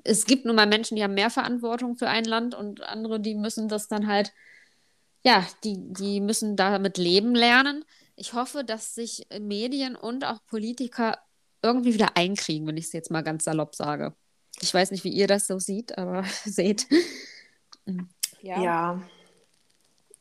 [0.04, 3.36] es gibt nun mal Menschen, die haben mehr Verantwortung für ein Land und andere, die
[3.36, 4.34] müssen das dann halt,
[5.24, 7.86] ja, die, die müssen damit leben lernen.
[8.16, 11.20] Ich hoffe, dass sich Medien und auch Politiker
[11.62, 14.14] irgendwie wieder einkriegen, wenn ich es jetzt mal ganz salopp sage.
[14.62, 16.88] Ich weiß nicht, wie ihr das so seht, aber seht.
[18.42, 18.62] ja.
[18.62, 19.04] ja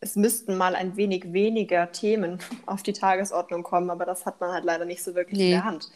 [0.03, 4.53] es müssten mal ein wenig weniger Themen auf die Tagesordnung kommen, aber das hat man
[4.53, 5.47] halt leider nicht so wirklich nee.
[5.47, 5.91] in der Hand.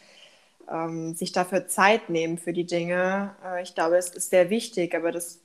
[0.70, 4.94] Ähm, sich dafür Zeit nehmen für die Dinge, äh, ich glaube, es ist sehr wichtig,
[4.96, 5.40] aber das,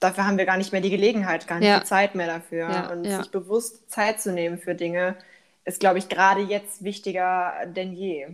[0.00, 1.80] dafür haben wir gar nicht mehr die Gelegenheit, gar nicht ja.
[1.80, 2.68] die Zeit mehr dafür.
[2.70, 3.18] Ja, und ja.
[3.18, 5.16] sich bewusst Zeit zu nehmen für Dinge,
[5.64, 8.28] ist, glaube ich, gerade jetzt wichtiger denn je.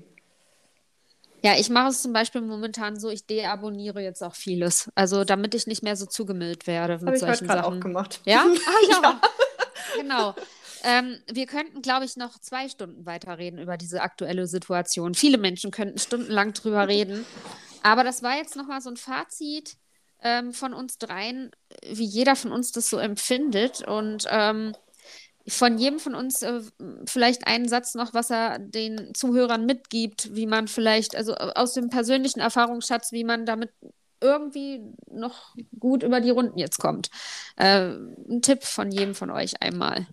[1.43, 4.91] Ja, ich mache es zum Beispiel momentan so, ich deabonniere jetzt auch vieles.
[4.95, 7.61] Also damit ich nicht mehr so zugemüllt werde mit ich solchen Sachen.
[7.61, 8.21] auch gemacht.
[8.25, 8.45] Ja?
[8.45, 9.01] Ah, ja.
[9.03, 9.21] ja.
[9.97, 10.35] genau.
[10.85, 15.15] Ähm, wir könnten, glaube ich, noch zwei Stunden weiterreden über diese aktuelle Situation.
[15.15, 17.25] Viele Menschen könnten stundenlang drüber reden.
[17.83, 19.77] Aber das war jetzt nochmal so ein Fazit
[20.23, 21.53] ähm, von uns dreien,
[21.89, 23.87] wie jeder von uns das so empfindet.
[23.87, 24.75] Und ähm,
[25.49, 26.61] von jedem von uns äh,
[27.07, 31.75] vielleicht einen Satz noch, was er den Zuhörern mitgibt, wie man vielleicht, also äh, aus
[31.75, 33.71] dem persönlichen Erfahrungsschatz, wie man damit
[34.21, 37.11] irgendwie noch gut über die Runden jetzt kommt.
[37.57, 37.91] Äh,
[38.29, 40.07] ein Tipp von jedem von euch einmal.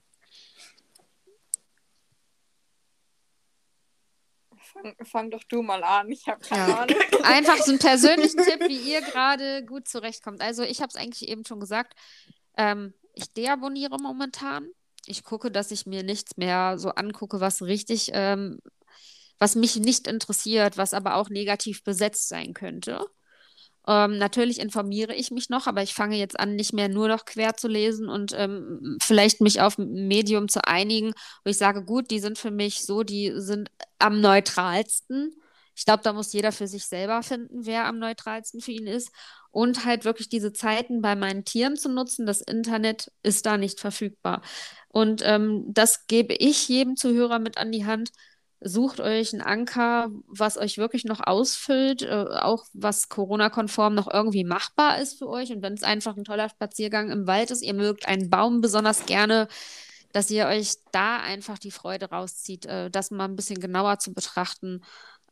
[4.57, 6.77] Fang, fang doch du mal an, ich habe keine ja.
[6.79, 6.97] Ahnung.
[7.23, 10.41] Einfach so einen persönlichen Tipp, wie ihr gerade gut zurechtkommt.
[10.41, 11.93] Also ich habe es eigentlich eben schon gesagt,
[12.57, 14.69] ähm, ich deabonniere momentan
[15.07, 18.59] ich gucke, dass ich mir nichts mehr so angucke, was richtig, ähm,
[19.39, 23.05] was mich nicht interessiert, was aber auch negativ besetzt sein könnte.
[23.87, 27.25] Ähm, natürlich informiere ich mich noch, aber ich fange jetzt an, nicht mehr nur noch
[27.25, 31.83] quer zu lesen und ähm, vielleicht mich auf ein Medium zu einigen, wo ich sage,
[31.83, 35.35] gut, die sind für mich so, die sind am neutralsten.
[35.75, 39.11] Ich glaube, da muss jeder für sich selber finden, wer am neutralsten für ihn ist.
[39.51, 42.25] Und halt wirklich diese Zeiten bei meinen Tieren zu nutzen.
[42.25, 44.41] Das Internet ist da nicht verfügbar.
[44.95, 48.13] Und ähm, das gebe ich jedem Zuhörer mit an die Hand.
[48.61, 54.45] Sucht euch einen Anker, was euch wirklich noch ausfüllt, äh, auch was Corona-konform noch irgendwie
[54.45, 55.51] machbar ist für euch.
[55.51, 59.05] Und wenn es einfach ein toller Spaziergang im Wald ist, ihr mögt einen Baum besonders
[59.05, 59.49] gerne,
[60.13, 64.13] dass ihr euch da einfach die Freude rauszieht, äh, das mal ein bisschen genauer zu
[64.13, 64.81] betrachten.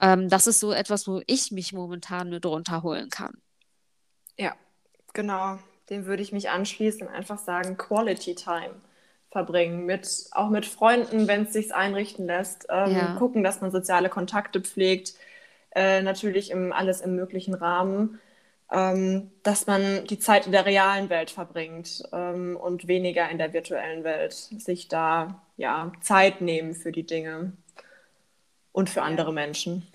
[0.01, 3.41] Ähm, das ist so etwas, wo ich mich momentan mit runterholen kann.
[4.37, 4.57] Ja,
[5.13, 5.57] genau.
[5.89, 8.81] Dem würde ich mich anschließen und einfach sagen, Quality Time
[9.33, 13.15] verbringen, mit, auch mit Freunden, wenn es sich einrichten lässt, ähm, ja.
[13.15, 15.15] gucken, dass man soziale Kontakte pflegt,
[15.75, 18.19] äh, natürlich im, alles im möglichen Rahmen,
[18.71, 23.51] ähm, dass man die Zeit in der realen Welt verbringt ähm, und weniger in der
[23.53, 27.53] virtuellen Welt, sich da ja Zeit nehmen für die Dinge
[28.71, 29.85] und für andere Menschen.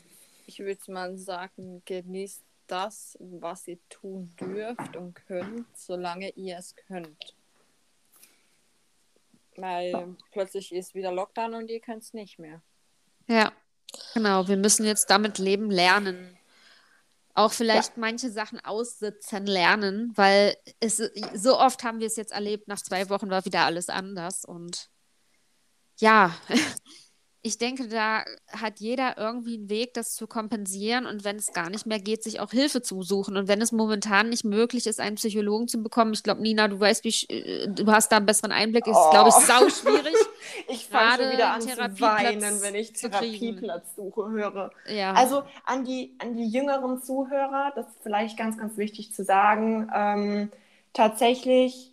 [0.47, 6.74] Ich würde mal sagen, genießt das, was ihr tun dürft und könnt, solange ihr es
[6.74, 7.38] könnt.
[9.61, 12.62] Weil plötzlich ist wieder Lockdown und ihr könnt es nicht mehr.
[13.28, 13.52] Ja,
[14.14, 14.48] genau.
[14.48, 16.38] Wir müssen jetzt damit leben lernen.
[17.34, 18.00] Auch vielleicht ja.
[18.00, 20.96] manche Sachen aussitzen lernen, weil es
[21.34, 24.44] so oft haben wir es jetzt erlebt, nach zwei Wochen war wieder alles anders.
[24.44, 24.90] Und
[25.98, 26.34] ja,
[27.41, 31.70] ich denke, da hat jeder irgendwie einen Weg, das zu kompensieren und wenn es gar
[31.70, 33.36] nicht mehr geht, sich auch Hilfe zu suchen.
[33.36, 36.80] Und wenn es momentan nicht möglich ist, einen Psychologen zu bekommen, ich glaube, Nina, du
[36.80, 39.11] weißt, wie äh, du hast da einen besseren Einblick, ist, oh.
[39.11, 40.14] glaube ich, sau schwierig.
[40.68, 44.72] ich fange schon wieder an zu weinen, wenn ich Therapieplatz suche, höre.
[44.89, 45.12] Ja.
[45.12, 49.89] Also an die, an die jüngeren Zuhörer, das ist vielleicht ganz, ganz wichtig zu sagen,
[49.95, 50.51] ähm,
[50.93, 51.93] tatsächlich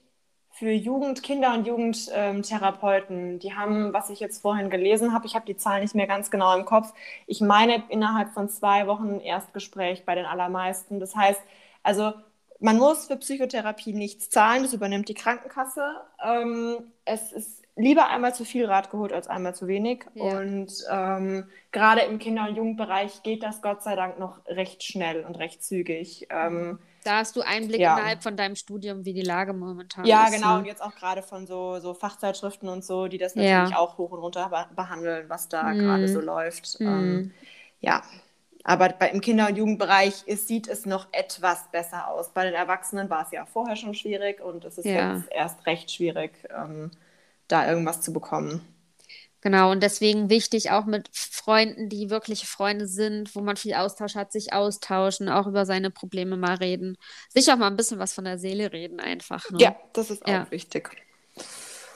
[0.58, 3.40] für Jugend, Kinder- und Jugendtherapeuten.
[3.40, 6.32] Die haben, was ich jetzt vorhin gelesen habe, ich habe die Zahlen nicht mehr ganz
[6.32, 6.94] genau im Kopf,
[7.28, 11.02] ich meine innerhalb von zwei Wochen Erstgespräch bei den allermeisten.
[11.02, 11.42] Das heißt,
[11.84, 12.14] also
[12.62, 16.02] man muss für Psychotherapie nichts zahlen, das übernimmt die Krankenkasse.
[16.24, 20.06] Ähm, es ist lieber einmal zu viel Rat geholt als einmal zu wenig.
[20.14, 20.40] Ja.
[20.40, 25.26] Und ähm, gerade im Kinder- und Jugendbereich geht das Gott sei Dank noch recht schnell
[25.26, 26.28] und recht zügig.
[26.30, 27.96] Ähm, Da hast du Einblick Ja.
[27.98, 30.34] innerhalb von deinem Studium, wie die Lage momentan ja, ist.
[30.34, 30.54] genau.
[30.54, 30.60] Ne?
[30.60, 33.60] Und jetzt auch gerade von so, so Fachzeitschriften und so, die das Ja.
[33.60, 35.80] natürlich auch hoch und runter be behandeln, was da Mhm.
[35.80, 36.80] gerade so läuft.
[36.80, 36.88] Mhm.
[36.88, 37.32] Ähm,
[37.80, 38.02] ja.
[38.64, 42.30] Aber bei, im Kinder- und Jugendbereich ist, sieht es noch etwas besser aus.
[42.30, 45.14] Bei den Erwachsenen war es ja vorher schon schwierig und es ist Ja.
[45.18, 46.90] jetzt erst recht schwierig, ähm,
[47.48, 48.62] da irgendwas zu bekommen.
[49.46, 54.16] Genau, und deswegen wichtig, auch mit Freunden, die wirkliche Freunde sind, wo man viel Austausch
[54.16, 56.98] hat, sich austauschen, auch über seine Probleme mal reden.
[57.30, 59.48] Sich auch mal ein bisschen was von der Seele reden, einfach.
[59.52, 59.60] Ne?
[59.62, 60.48] Ja, das ist auch Ja.
[60.50, 60.90] wichtig.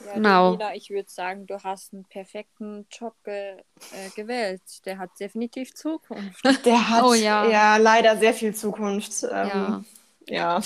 [0.05, 0.51] Ja, Genau.
[0.51, 3.55] Nina, ich würde sagen, du hast einen perfekten Job ge
[3.93, 4.61] äh, gewählt.
[4.85, 6.43] Der hat definitiv Zukunft.
[6.65, 7.49] Der hat Oh ja.
[7.49, 7.77] ja.
[7.77, 9.23] leider sehr viel Zukunft.
[9.23, 9.77] Ja.
[9.77, 9.85] Ähm,
[10.27, 10.61] ja.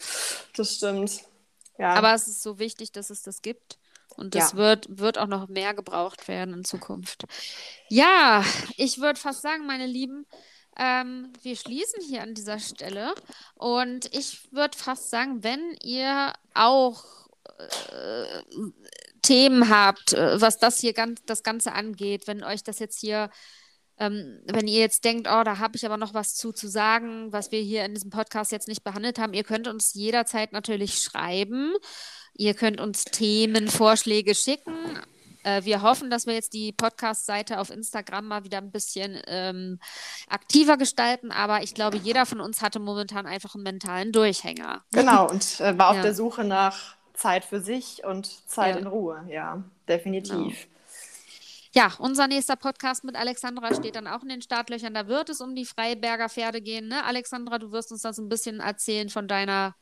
[0.58, 1.22] das stimmt.
[1.78, 1.94] Ja.
[1.94, 3.77] Aber es ist so wichtig, dass es das gibt.
[4.18, 4.58] Und das Ja.
[4.58, 7.24] wird, wird auch noch mehr gebraucht werden in Zukunft.
[7.88, 8.44] Ja,
[8.76, 10.26] ich würde fast sagen, meine Lieben,
[10.78, 13.14] ähm, wir schließen hier an dieser Stelle.
[13.54, 17.04] Und ich würde fast sagen, wenn ihr auch
[17.58, 18.42] äh,
[19.22, 23.30] Themen habt, äh, was das hier ganz, das Ganze angeht, wenn euch das jetzt hier,
[23.98, 27.32] ähm, wenn ihr jetzt denkt, oh, da habe ich aber noch was zu, zu sagen,
[27.32, 30.98] was wir hier in diesem Podcast jetzt nicht behandelt haben, ihr könnt uns jederzeit natürlich
[30.98, 31.72] schreiben.
[32.34, 34.72] Ihr könnt uns Themenvorschläge schicken.
[35.42, 39.80] Äh, wir hoffen, dass wir jetzt die Podcast-Seite auf Instagram mal wieder ein bisschen ähm,
[40.28, 44.84] aktiver gestalten, aber ich glaube, jeder von uns hatte momentan einfach einen mentalen Durchhänger.
[44.92, 46.02] genau, und äh, war auf Ja.
[46.02, 48.80] der Suche nach Zeit für sich und Zeit Ja.
[48.82, 49.24] in Ruhe.
[49.28, 50.68] Ja, definitiv.
[51.74, 54.94] Ja, unser nächster Podcast mit Alexandra steht dann auch in den Startlöchern.
[54.94, 56.88] Da wird es um die Freiberger Pferde gehen.
[56.88, 57.04] Ne?
[57.04, 59.74] Alexandra, du wirst uns das ein bisschen erzählen von deiner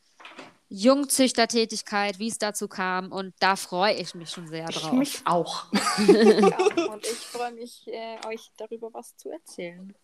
[0.68, 3.12] Jungzüchtertätigkeit, wie es dazu kam.
[3.12, 4.92] Und da freue ich mich schon sehr Ich drauf.
[4.92, 5.66] mich auch.
[6.08, 9.94] ja, und ich freue mich, äh, euch darüber was zu erzählen.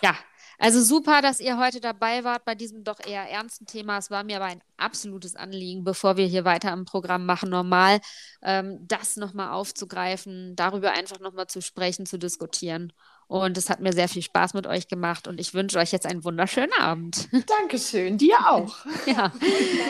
[0.00, 0.16] Ja,
[0.58, 3.98] also super, dass ihr heute dabei wart bei diesem doch eher ernsten Thema.
[3.98, 8.00] Es war mir aber ein absolutes Anliegen, bevor wir hier weiter im Programm machen, normal,
[8.42, 12.92] ähm, das nochmal aufzugreifen, darüber einfach nochmal zu sprechen, zu diskutieren.
[13.26, 16.06] Und es hat mir sehr viel Spaß mit euch gemacht und ich wünsche euch jetzt
[16.06, 17.28] einen wunderschönen Abend.
[17.48, 18.76] Dankeschön, dir auch.
[19.06, 19.32] ja,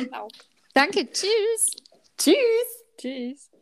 [0.74, 1.76] danke, tschüss.
[2.16, 2.36] Tschüss.
[2.96, 3.53] Tschüss.